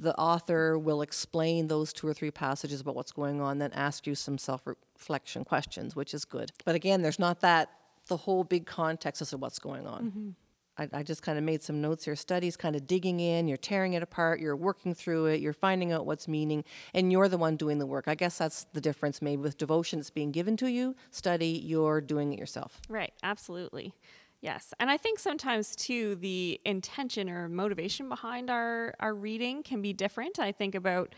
the 0.00 0.16
author 0.18 0.78
will 0.78 1.02
explain 1.02 1.68
those 1.68 1.92
two 1.92 2.06
or 2.06 2.14
three 2.14 2.30
passages 2.30 2.80
about 2.80 2.94
what's 2.94 3.12
going 3.12 3.40
on, 3.40 3.58
then 3.58 3.72
ask 3.72 4.06
you 4.06 4.14
some 4.14 4.38
self 4.38 4.66
reflection 4.66 5.44
questions, 5.44 5.94
which 5.94 6.14
is 6.14 6.24
good. 6.24 6.52
But 6.64 6.74
again, 6.74 7.02
there's 7.02 7.18
not 7.18 7.40
that, 7.40 7.70
the 8.08 8.16
whole 8.16 8.44
big 8.44 8.66
context 8.66 9.22
as 9.22 9.30
to 9.30 9.36
what's 9.36 9.58
going 9.58 9.86
on. 9.86 10.04
Mm-hmm. 10.04 10.30
I, 10.78 10.88
I 11.00 11.02
just 11.02 11.22
kind 11.22 11.36
of 11.36 11.44
made 11.44 11.62
some 11.62 11.82
notes 11.82 12.06
here. 12.06 12.16
Studies 12.16 12.56
kind 12.56 12.74
of 12.74 12.86
digging 12.86 13.20
in, 13.20 13.46
you're 13.46 13.58
tearing 13.58 13.92
it 13.92 14.02
apart, 14.02 14.40
you're 14.40 14.56
working 14.56 14.94
through 14.94 15.26
it, 15.26 15.40
you're 15.40 15.52
finding 15.52 15.92
out 15.92 16.06
what's 16.06 16.26
meaning, 16.26 16.64
and 16.94 17.12
you're 17.12 17.28
the 17.28 17.36
one 17.36 17.56
doing 17.56 17.78
the 17.78 17.86
work. 17.86 18.08
I 18.08 18.14
guess 18.14 18.38
that's 18.38 18.64
the 18.72 18.80
difference 18.80 19.20
maybe 19.20 19.42
with 19.42 19.58
devotion, 19.58 19.98
it's 19.98 20.10
being 20.10 20.32
given 20.32 20.56
to 20.58 20.68
you. 20.68 20.96
Study, 21.10 21.62
you're 21.64 22.00
doing 22.00 22.32
it 22.32 22.38
yourself. 22.38 22.80
Right, 22.88 23.12
absolutely. 23.22 23.92
Yes. 24.40 24.72
And 24.80 24.90
I 24.90 24.96
think 24.96 25.18
sometimes 25.18 25.76
too 25.76 26.14
the 26.16 26.60
intention 26.64 27.28
or 27.28 27.48
motivation 27.48 28.08
behind 28.08 28.50
our 28.50 28.94
our 28.98 29.14
reading 29.14 29.62
can 29.62 29.82
be 29.82 29.92
different. 29.92 30.38
I 30.38 30.52
think 30.52 30.74
about 30.74 31.14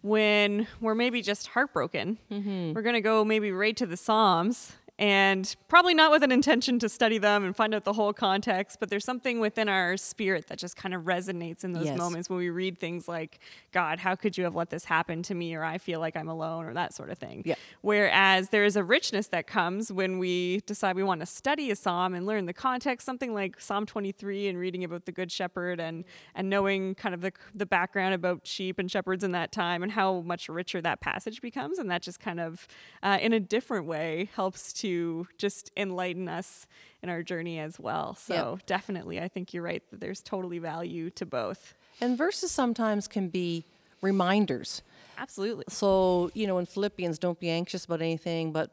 when 0.00 0.66
we're 0.80 0.94
maybe 0.94 1.22
just 1.22 1.48
heartbroken. 1.48 2.18
Mm-hmm. 2.30 2.72
We're 2.72 2.82
going 2.82 2.94
to 2.94 3.00
go 3.00 3.24
maybe 3.24 3.52
right 3.52 3.76
to 3.76 3.86
the 3.86 3.96
Psalms 3.96 4.72
and 5.02 5.56
probably 5.66 5.94
not 5.94 6.12
with 6.12 6.22
an 6.22 6.30
intention 6.30 6.78
to 6.78 6.88
study 6.88 7.18
them 7.18 7.44
and 7.44 7.56
find 7.56 7.74
out 7.74 7.82
the 7.82 7.92
whole 7.92 8.12
context, 8.12 8.78
but 8.78 8.88
there's 8.88 9.04
something 9.04 9.40
within 9.40 9.68
our 9.68 9.96
spirit 9.96 10.46
that 10.46 10.58
just 10.58 10.76
kind 10.76 10.94
of 10.94 11.02
resonates 11.02 11.64
in 11.64 11.72
those 11.72 11.86
Yes. 11.86 11.98
moments 11.98 12.30
when 12.30 12.38
we 12.38 12.50
read 12.50 12.78
things 12.78 13.08
like, 13.08 13.40
God, 13.72 13.98
how 13.98 14.14
could 14.14 14.38
you 14.38 14.44
have 14.44 14.54
let 14.54 14.70
this 14.70 14.84
happen 14.84 15.24
to 15.24 15.34
me? 15.34 15.56
Or 15.56 15.64
I 15.64 15.78
feel 15.78 15.98
like 15.98 16.16
I'm 16.16 16.28
alone, 16.28 16.66
or 16.66 16.74
that 16.74 16.94
sort 16.94 17.10
of 17.10 17.18
thing. 17.18 17.42
Yeah. 17.44 17.56
Whereas 17.80 18.50
there 18.50 18.64
is 18.64 18.76
a 18.76 18.84
richness 18.84 19.26
that 19.28 19.48
comes 19.48 19.90
when 19.90 20.20
we 20.20 20.60
decide 20.66 20.94
we 20.94 21.02
want 21.02 21.18
to 21.18 21.26
study 21.26 21.72
a 21.72 21.74
psalm 21.76 22.14
and 22.14 22.24
learn 22.24 22.46
the 22.46 22.52
context, 22.52 23.04
something 23.04 23.34
like 23.34 23.60
Psalm 23.60 23.86
23 23.86 24.46
and 24.46 24.56
reading 24.56 24.84
about 24.84 25.06
the 25.06 25.12
Good 25.12 25.32
Shepherd 25.32 25.80
and, 25.80 26.04
and 26.36 26.48
knowing 26.48 26.94
kind 26.94 27.12
of 27.12 27.22
the, 27.22 27.32
the 27.52 27.66
background 27.66 28.14
about 28.14 28.46
sheep 28.46 28.78
and 28.78 28.88
shepherds 28.88 29.24
in 29.24 29.32
that 29.32 29.50
time 29.50 29.82
and 29.82 29.90
how 29.90 30.20
much 30.20 30.48
richer 30.48 30.80
that 30.80 31.00
passage 31.00 31.40
becomes. 31.42 31.80
And 31.80 31.90
that 31.90 32.02
just 32.02 32.20
kind 32.20 32.38
of, 32.38 32.68
uh, 33.02 33.18
in 33.20 33.32
a 33.32 33.40
different 33.40 33.86
way, 33.86 34.28
helps 34.36 34.72
to 34.74 34.91
just 35.38 35.70
enlighten 35.76 36.28
us 36.28 36.66
in 37.02 37.08
our 37.08 37.22
journey 37.22 37.58
as 37.58 37.78
well. 37.78 38.14
So 38.14 38.58
definitely, 38.66 39.20
I 39.20 39.28
think 39.28 39.52
you're 39.52 39.62
right 39.62 39.82
that 39.90 40.00
there's 40.00 40.20
totally 40.20 40.58
value 40.58 41.10
to 41.10 41.26
both. 41.26 41.74
And 42.00 42.16
verses 42.16 42.50
sometimes 42.50 43.08
can 43.08 43.28
be 43.28 43.64
reminders. 44.00 44.82
Absolutely. 45.18 45.64
So, 45.68 46.30
you 46.34 46.46
know, 46.46 46.58
in 46.58 46.66
Philippians, 46.66 47.18
don't 47.18 47.38
be 47.38 47.50
anxious 47.50 47.84
about 47.84 48.00
anything, 48.00 48.52
but, 48.52 48.70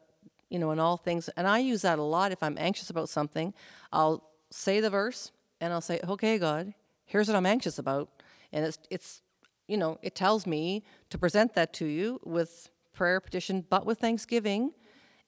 you 0.49 0.57
know, 0.57 0.71
in 0.71 0.79
all 0.79 0.97
things. 0.97 1.29
And 1.37 1.47
I 1.47 1.59
use 1.59 1.83
that 1.83 1.99
a 1.99 2.03
lot. 2.03 2.31
If 2.31 2.41
I'm 2.41 2.57
anxious 2.57 2.89
about 2.89 3.09
something, 3.09 3.53
I'll 3.91 4.23
say 4.49 4.79
the 4.79 4.89
verse 4.89 5.31
and 5.61 5.71
I'll 5.73 5.81
say, 5.81 5.99
okay, 6.07 6.37
God, 6.39 6.73
here's 7.05 7.27
what 7.27 7.35
I'm 7.35 7.45
anxious 7.45 7.77
about. 7.77 8.09
And 8.51 8.65
it's, 8.65 8.79
it's, 8.89 9.21
you 9.67 9.77
know, 9.77 9.99
it 10.01 10.15
tells 10.15 10.47
me 10.47 10.83
to 11.11 11.17
present 11.17 11.53
that 11.53 11.73
to 11.73 11.85
you 11.85 12.19
with 12.23 12.71
prayer, 12.93 13.19
petition, 13.19 13.65
but 13.69 13.85
with 13.85 13.99
thanksgiving. 13.99 14.71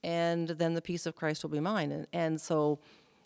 And 0.04 0.48
then 0.48 0.74
the 0.74 0.82
peace 0.82 1.06
of 1.06 1.14
Christ 1.14 1.42
will 1.42 1.50
be 1.50 1.60
mine. 1.60 1.92
And, 1.92 2.06
and 2.12 2.40
so, 2.40 2.78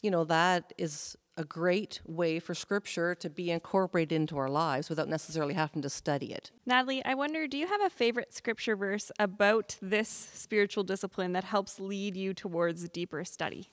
you 0.03 0.11
know, 0.11 0.25
that 0.25 0.73
is 0.79 1.17
a 1.37 1.45
great 1.45 2.01
way 2.07 2.39
for 2.39 2.55
scripture 2.55 3.15
to 3.15 3.29
be 3.29 3.51
incorporated 3.51 4.12
into 4.12 4.39
our 4.39 4.49
lives 4.49 4.89
without 4.89 5.09
necessarily 5.09 5.55
having 5.55 5.83
to 5.83 5.91
study 5.91 6.33
it. 6.33 6.51
Natalie, 6.65 7.05
I 7.05 7.15
wonder, 7.15 7.47
do 7.47 7.59
you 7.59 7.67
have 7.67 7.83
a 7.83 7.91
favorite 7.91 8.33
scripture 8.33 8.75
verse 8.75 9.11
about 9.19 9.77
this 9.83 10.09
spiritual 10.09 10.83
discipline 10.83 11.33
that 11.33 11.45
helps 11.45 11.79
lead 11.79 12.17
you 12.17 12.33
towards 12.33 12.89
deeper 12.89 13.25
study? 13.25 13.69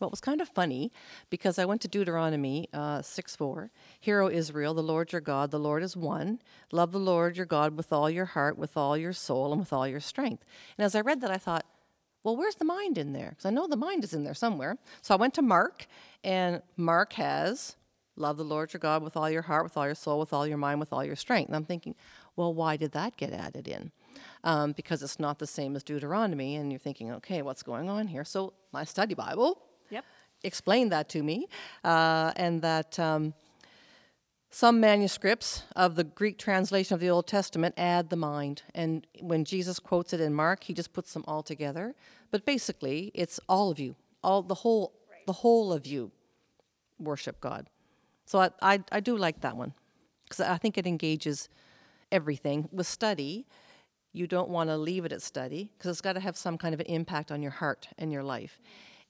Well, 0.00 0.08
it 0.08 0.12
was 0.12 0.20
kind 0.22 0.40
of 0.40 0.48
funny 0.48 0.90
because 1.28 1.58
I 1.58 1.66
went 1.66 1.82
to 1.82 1.88
Deuteronomy 1.88 2.68
uh, 2.72 3.02
6 3.02 3.36
4. 3.36 3.70
Hear, 4.00 4.22
O 4.22 4.28
Israel, 4.28 4.72
the 4.72 4.82
Lord 4.82 5.12
your 5.12 5.20
God, 5.20 5.50
the 5.50 5.58
Lord 5.58 5.82
is 5.82 5.94
one. 5.94 6.40
Love 6.72 6.92
the 6.92 6.98
Lord 6.98 7.36
your 7.36 7.44
God 7.44 7.76
with 7.76 7.92
all 7.92 8.08
your 8.08 8.24
heart, 8.24 8.56
with 8.56 8.78
all 8.78 8.96
your 8.96 9.12
soul, 9.12 9.52
and 9.52 9.60
with 9.60 9.74
all 9.74 9.86
your 9.86 10.00
strength. 10.00 10.42
And 10.78 10.86
as 10.86 10.94
I 10.94 11.02
read 11.02 11.20
that, 11.20 11.30
I 11.30 11.36
thought, 11.36 11.66
well, 12.24 12.34
where's 12.34 12.54
the 12.54 12.64
mind 12.64 12.96
in 12.96 13.12
there? 13.12 13.30
Because 13.30 13.44
I 13.44 13.50
know 13.50 13.66
the 13.66 13.76
mind 13.76 14.02
is 14.02 14.14
in 14.14 14.24
there 14.24 14.34
somewhere. 14.34 14.78
So 15.02 15.14
I 15.14 15.18
went 15.18 15.34
to 15.34 15.42
Mark, 15.42 15.86
and 16.24 16.62
Mark 16.78 17.12
has 17.14 17.76
love 18.16 18.38
the 18.38 18.44
Lord 18.44 18.72
your 18.72 18.80
God 18.80 19.02
with 19.02 19.16
all 19.16 19.30
your 19.30 19.42
heart, 19.42 19.64
with 19.64 19.76
all 19.76 19.86
your 19.86 19.94
soul, 19.94 20.18
with 20.18 20.32
all 20.32 20.46
your 20.46 20.58
mind, 20.58 20.80
with 20.80 20.92
all 20.92 21.04
your 21.04 21.16
strength. 21.16 21.48
And 21.48 21.56
I'm 21.56 21.64
thinking, 21.64 21.94
well, 22.36 22.54
why 22.54 22.76
did 22.76 22.92
that 22.92 23.16
get 23.16 23.32
added 23.32 23.68
in? 23.68 23.92
Um, 24.44 24.72
because 24.72 25.02
it's 25.02 25.18
not 25.18 25.38
the 25.38 25.46
same 25.46 25.76
as 25.76 25.82
Deuteronomy. 25.82 26.56
And 26.56 26.72
you're 26.72 26.78
thinking, 26.78 27.10
okay, 27.12 27.42
what's 27.42 27.62
going 27.62 27.88
on 27.88 28.06
here? 28.06 28.24
So 28.24 28.54
my 28.72 28.84
study 28.84 29.14
Bible 29.14 29.62
Yep. 29.90 30.04
explained 30.42 30.92
that 30.92 31.08
to 31.10 31.22
me, 31.22 31.48
uh, 31.84 32.32
and 32.36 32.62
that 32.62 32.98
um, 32.98 33.34
some 34.50 34.80
manuscripts 34.80 35.64
of 35.76 35.96
the 35.96 36.04
Greek 36.04 36.38
translation 36.38 36.94
of 36.94 37.00
the 37.00 37.10
Old 37.10 37.26
Testament 37.26 37.74
add 37.76 38.10
the 38.10 38.16
mind. 38.16 38.62
And 38.74 39.06
when 39.20 39.44
Jesus 39.44 39.78
quotes 39.78 40.12
it 40.12 40.20
in 40.20 40.34
Mark, 40.34 40.64
he 40.64 40.74
just 40.74 40.92
puts 40.92 41.12
them 41.12 41.24
all 41.28 41.42
together. 41.42 41.94
But 42.30 42.44
basically, 42.44 43.10
it's 43.14 43.38
all 43.48 43.70
of 43.70 43.78
you, 43.78 43.96
all 44.22 44.42
the 44.42 44.54
whole. 44.54 44.92
The 45.08 45.10
the 45.30 45.34
whole 45.34 45.72
of 45.72 45.86
you 45.86 46.10
worship 46.98 47.40
God. 47.40 47.68
So 48.26 48.40
I, 48.40 48.50
I, 48.60 48.80
I 48.90 48.98
do 48.98 49.16
like 49.16 49.42
that 49.42 49.56
one 49.56 49.74
because 50.24 50.40
I 50.40 50.56
think 50.56 50.76
it 50.76 50.88
engages 50.88 51.48
everything. 52.10 52.68
With 52.72 52.88
study, 52.88 53.46
you 54.12 54.26
don't 54.26 54.48
want 54.48 54.70
to 54.70 54.76
leave 54.76 55.04
it 55.04 55.12
at 55.12 55.22
study 55.22 55.70
because 55.78 55.90
it's 55.92 56.00
got 56.00 56.14
to 56.14 56.20
have 56.20 56.36
some 56.36 56.58
kind 56.58 56.74
of 56.74 56.80
an 56.80 56.86
impact 56.86 57.30
on 57.30 57.42
your 57.42 57.52
heart 57.52 57.86
and 57.96 58.12
your 58.12 58.24
life. 58.24 58.60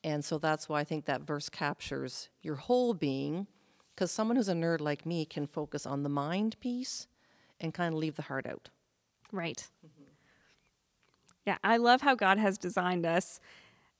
And 0.02 0.24
so 0.24 0.38
that's 0.38 0.68
why 0.68 0.80
I 0.80 0.84
think 0.84 1.04
that 1.06 1.22
verse 1.22 1.48
captures 1.48 2.28
your 2.42 2.56
whole 2.56 2.94
being 2.94 3.46
because 3.94 4.10
someone 4.10 4.36
who's 4.36 4.48
a 4.48 4.54
nerd 4.54 4.80
like 4.80 5.04
me 5.04 5.26
can 5.26 5.46
focus 5.46 5.84
on 5.84 6.02
the 6.02 6.08
mind 6.08 6.58
piece 6.60 7.06
and 7.60 7.74
kind 7.74 7.92
of 7.92 8.00
leave 8.00 8.16
the 8.16 8.22
heart 8.22 8.46
out. 8.46 8.70
Right. 9.30 9.68
Yeah, 11.46 11.58
I 11.62 11.76
love 11.76 12.00
how 12.00 12.14
God 12.14 12.38
has 12.38 12.56
designed 12.56 13.04
us. 13.04 13.40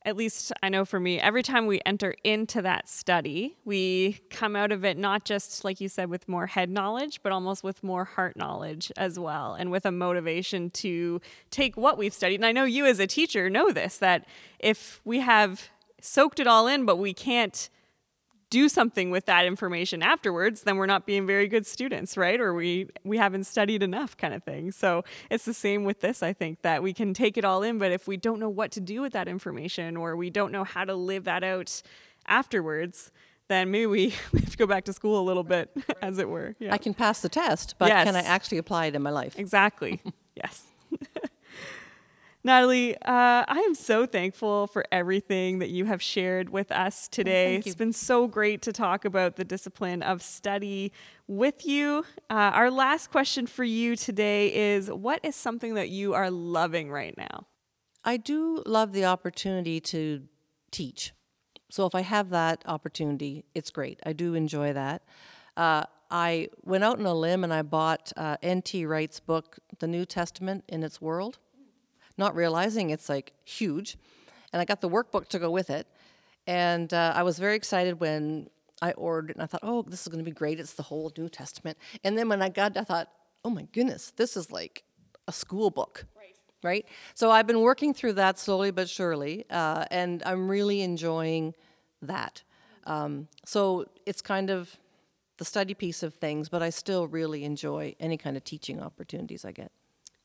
At 0.03 0.17
least 0.17 0.53
I 0.63 0.71
know 0.71 0.87
for 0.87 0.99
me, 0.99 1.21
every 1.21 1.43
time 1.43 1.67
we 1.67 1.83
enter 1.85 2.15
into 2.25 2.63
that 2.63 2.89
study, 2.89 3.59
we 3.67 4.21
come 4.31 4.57
out 4.57 4.73
of 4.73 4.87
it 4.87 4.97
not 4.97 5.27
just, 5.27 5.63
like 5.63 5.79
you 5.79 5.91
said, 5.91 6.09
with 6.09 6.27
more 6.27 6.47
head 6.47 6.71
knowledge, 6.71 7.21
but 7.23 7.33
almost 7.33 7.63
with 7.63 7.83
more 7.83 8.05
heart 8.07 8.35
knowledge 8.35 8.91
as 8.97 9.19
well, 9.19 9.53
and 9.53 9.71
with 9.71 9.85
a 9.85 9.93
motivation 9.93 10.71
to 10.71 11.21
take 11.51 11.77
what 11.77 11.99
we've 11.99 12.15
studied. 12.15 12.37
And 12.37 12.47
I 12.47 12.53
know 12.53 12.65
you 12.65 12.87
as 12.87 12.99
a 12.99 13.07
teacher 13.07 13.51
know 13.51 13.71
this 13.73 13.99
that 13.99 14.27
if 14.59 15.03
we 15.05 15.21
have 15.21 15.69
soaked 16.05 16.41
it 16.41 16.47
all 16.47 16.67
in, 16.67 16.85
but 16.85 16.97
we 16.97 17.13
can't 17.13 17.69
do 18.51 18.69
something 18.69 19.11
with 19.13 19.27
that 19.27 19.47
information 19.47 20.03
afterwards, 20.03 20.63
then 20.63 20.77
we're 20.77 20.87
not 20.87 21.07
being 21.07 21.25
very 21.25 21.47
good 21.47 21.65
students, 21.65 22.17
right? 22.17 22.41
Or 22.41 22.53
we 22.53 22.89
we 23.05 23.17
haven't 23.17 23.45
studied 23.45 23.83
enough 23.83 24.17
kind 24.17 24.35
of 24.35 24.43
thing. 24.43 24.73
So 24.73 25.05
it's 25.31 25.45
the 25.45 25.55
same 25.55 25.85
with 25.85 26.01
this, 26.01 26.23
I 26.23 26.33
think, 26.33 26.63
that 26.63 26.83
we 26.83 26.93
can 26.93 27.15
take 27.15 27.39
it 27.39 27.45
all 27.45 27.63
in, 27.63 27.79
but 27.79 27.93
if 27.93 28.09
we 28.09 28.17
don't 28.17 28.41
know 28.41 28.49
what 28.49 28.73
to 28.73 28.81
do 28.81 29.03
with 29.03 29.13
that 29.13 29.29
information 29.29 29.97
or 29.97 30.17
we 30.17 30.31
don't 30.31 30.51
know 30.51 30.65
how 30.65 30.85
to 30.85 30.95
live 30.95 31.25
that 31.25 31.45
out 31.45 31.81
afterwards, 32.27 33.13
then 33.51 33.71
maybe 33.71 33.87
we, 33.87 34.15
we 34.33 34.41
have 34.41 34.51
to 34.51 34.57
go 34.57 34.67
back 34.67 34.85
to 34.85 34.93
school 34.93 35.21
a 35.21 35.25
little 35.25 35.45
bit, 35.45 35.71
as 36.03 36.19
it 36.19 36.29
were. 36.29 36.57
Yeah. 36.59 36.73
I 36.73 36.79
can 36.79 36.95
pass 36.95 37.21
the 37.21 37.29
test, 37.29 37.77
but 37.79 37.89
yes. 37.89 38.05
can 38.05 38.17
I 38.17 38.23
actually 38.23 38.59
apply 38.59 38.87
it 38.87 38.95
in 38.95 39.03
my 39.03 39.11
life? 39.11 39.39
Exactly. 39.39 40.01
yes. 40.35 40.65
Natalie, 42.43 42.97
uh, 42.97 43.45
I 43.47 43.65
am 43.67 43.75
so 43.75 44.07
thankful 44.07 44.67
for 44.67 44.87
everything 44.91 45.59
that 45.59 45.69
you 45.69 45.85
have 45.85 46.01
shared 46.01 46.49
with 46.49 46.73
us 46.73 47.07
today. 47.07 47.57
It's 47.57 47.75
been 47.75 47.93
so 47.93 48.27
great 48.27 48.63
to 48.63 48.73
talk 48.73 49.05
about 49.05 49.37
the 49.37 49.45
discipline 49.45 50.03
of 50.03 50.23
study 50.23 50.91
with 51.27 51.67
you. 51.67 52.07
Uh, 52.31 52.51
our 52.55 52.71
last 52.71 53.11
question 53.11 53.47
for 53.47 53.63
you 53.63 53.95
today 53.95 54.55
is 54.73 54.91
What 54.91 55.23
is 55.23 55.37
something 55.37 55.75
that 55.75 55.91
you 55.91 56.15
are 56.15 56.31
loving 56.31 56.91
right 56.91 57.15
now? 57.19 57.47
I 58.05 58.17
do 58.17 58.63
love 58.65 58.93
the 58.93 59.05
opportunity 59.05 59.79
to 59.81 60.23
teach. 60.71 61.13
So 61.69 61.85
if 61.85 61.95
I 61.95 62.01
have 62.01 62.31
that 62.31 62.63
opportunity, 62.65 63.45
it's 63.55 63.71
great. 63.71 64.01
I 64.07 64.15
do 64.15 64.33
enjoy 64.33 64.73
that. 64.73 65.03
Uh, 65.59 65.85
I 66.11 66.49
went 66.63 66.85
out 66.85 66.99
on 66.99 67.05
a 67.05 67.15
limb 67.15 67.45
and 67.45 67.53
I 67.53 67.61
bought 67.61 68.13
uh, 68.17 68.39
N.T. 68.43 68.87
Wright's 68.87 69.21
book, 69.21 69.59
The 69.79 69.87
New 69.87 70.07
Testament 70.07 70.65
in 70.69 70.83
Its 70.83 71.03
World 71.03 71.39
not 72.21 72.37
realizing 72.37 72.91
it's 72.91 73.09
like 73.09 73.33
huge. 73.45 73.97
And 74.53 74.63
I 74.63 74.65
got 74.65 74.81
the 74.81 74.89
workbook 74.89 75.27
to 75.29 75.39
go 75.41 75.51
with 75.51 75.71
it. 75.71 75.89
And 76.47 76.93
uh, 76.95 77.13
I 77.17 77.25
was 77.25 77.39
very 77.39 77.57
excited 77.57 77.99
when 77.99 78.49
I 78.83 78.93
ordered 78.93 79.35
and 79.35 79.43
I 79.43 79.47
thought, 79.47 79.61
oh, 79.65 79.83
this 79.83 80.03
is 80.03 80.09
going 80.09 80.25
to 80.25 80.31
be 80.31 80.35
great. 80.43 80.61
It's 80.61 80.75
the 80.75 80.85
whole 80.85 81.13
New 81.17 81.29
Testament. 81.29 81.77
And 82.05 82.17
then 82.17 82.29
when 82.29 82.43
I 82.43 82.49
got, 82.49 82.77
I 82.77 82.85
thought, 82.85 83.09
oh 83.45 83.51
my 83.51 83.67
goodness, 83.73 84.13
this 84.17 84.37
is 84.37 84.53
like 84.53 84.85
a 85.27 85.33
school 85.33 85.71
book. 85.71 86.07
Right. 86.17 86.37
right? 86.63 86.87
So 87.15 87.31
I've 87.31 87.47
been 87.47 87.61
working 87.61 87.95
through 87.95 88.15
that 88.15 88.39
slowly 88.39 88.71
but 88.71 88.89
surely, 88.89 89.45
uh, 89.51 89.85
and 89.91 90.23
I'm 90.25 90.49
really 90.49 90.83
enjoying 90.83 91.55
that. 92.03 92.43
Um, 92.85 93.29
so 93.45 93.87
it's 94.07 94.23
kind 94.23 94.51
of 94.51 94.79
the 95.37 95.45
study 95.45 95.75
piece 95.75 96.03
of 96.03 96.15
things, 96.15 96.49
but 96.49 96.63
I 96.63 96.71
still 96.71 97.07
really 97.07 97.45
enjoy 97.45 97.95
any 98.01 98.17
kind 98.17 98.37
of 98.37 98.45
teaching 98.45 98.81
opportunities 98.81 99.45
I 99.45 99.53
get. 99.53 99.73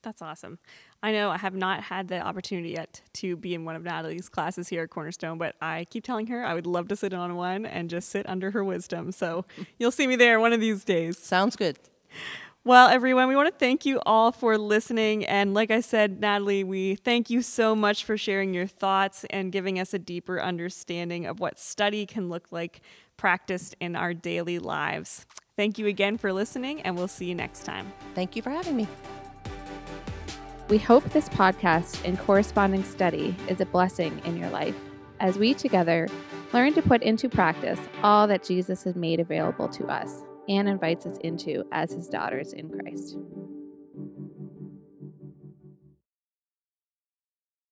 That's 0.05 0.21
awesome. 0.21 0.59
I 1.01 1.11
know 1.11 1.31
I 1.31 1.37
have 1.37 1.55
not 1.55 1.81
had 1.81 2.09
the 2.09 2.21
opportunity 2.21 2.69
yet 2.69 3.01
to 3.13 3.35
be 3.35 3.55
in 3.55 3.65
one 3.65 3.75
of 3.75 3.83
Natalie's 3.83 4.29
classes 4.29 4.67
here 4.69 4.83
at 4.83 4.91
Cornerstone, 4.91 5.39
but 5.39 5.55
I 5.59 5.87
keep 5.89 6.03
telling 6.03 6.27
her 6.27 6.45
I 6.45 6.53
would 6.53 6.67
love 6.67 6.87
to 6.89 6.95
sit 6.95 7.11
on 7.11 7.35
one 7.35 7.65
and 7.65 7.89
just 7.89 8.09
sit 8.09 8.29
under 8.29 8.51
her 8.51 8.63
wisdom. 8.63 9.11
So 9.11 9.45
you'll 9.79 9.91
see 9.91 10.05
me 10.05 10.15
there 10.15 10.39
one 10.39 10.53
of 10.53 10.59
these 10.61 10.83
days. 10.83 11.17
Sounds 11.17 11.55
good. 11.55 11.79
Well, 12.63 12.87
everyone, 12.87 13.27
we 13.27 13.35
want 13.35 13.51
to 13.51 13.57
thank 13.57 13.83
you 13.83 13.99
all 14.05 14.31
for 14.31 14.59
listening. 14.59 15.25
And 15.25 15.55
like 15.55 15.71
I 15.71 15.81
said, 15.81 16.19
Natalie, 16.19 16.63
we 16.63 16.95
thank 16.95 17.31
you 17.31 17.41
so 17.41 17.75
much 17.75 18.03
for 18.03 18.15
sharing 18.15 18.53
your 18.53 18.67
thoughts 18.67 19.25
and 19.31 19.51
giving 19.51 19.79
us 19.79 19.91
a 19.91 19.99
deeper 19.99 20.39
understanding 20.39 21.25
of 21.25 21.39
what 21.39 21.57
study 21.59 22.05
can 22.05 22.29
look 22.29 22.51
like 22.51 22.81
practiced 23.17 23.75
in 23.79 23.95
our 23.95 24.13
daily 24.13 24.59
lives. 24.59 25.25
Thank 25.55 25.79
you 25.79 25.87
again 25.87 26.19
for 26.19 26.31
listening, 26.31 26.81
and 26.83 26.95
we'll 26.95 27.07
see 27.07 27.25
you 27.25 27.35
next 27.35 27.63
time. 27.63 27.91
Thank 28.13 28.35
you 28.35 28.43
for 28.43 28.51
having 28.51 28.75
me. 28.75 28.87
We 30.67 30.79
hope 30.79 31.03
this 31.11 31.29
podcast 31.29 32.03
and 32.05 32.17
corresponding 32.17 32.83
study 32.83 33.35
is 33.47 33.61
a 33.61 33.67
blessing 33.67 34.19
in 34.25 34.35
your 34.35 34.49
life 34.49 34.75
as 35.19 35.37
we 35.37 35.53
together 35.53 36.07
learn 36.53 36.73
to 36.73 36.81
put 36.81 37.03
into 37.03 37.29
practice 37.29 37.79
all 38.01 38.25
that 38.25 38.43
Jesus 38.43 38.83
has 38.83 38.95
made 38.95 39.19
available 39.19 39.69
to 39.69 39.85
us 39.85 40.23
and 40.49 40.67
invites 40.67 41.05
us 41.05 41.17
into 41.19 41.63
as 41.71 41.91
his 41.91 42.07
daughters 42.07 42.53
in 42.53 42.69
Christ. 42.69 43.15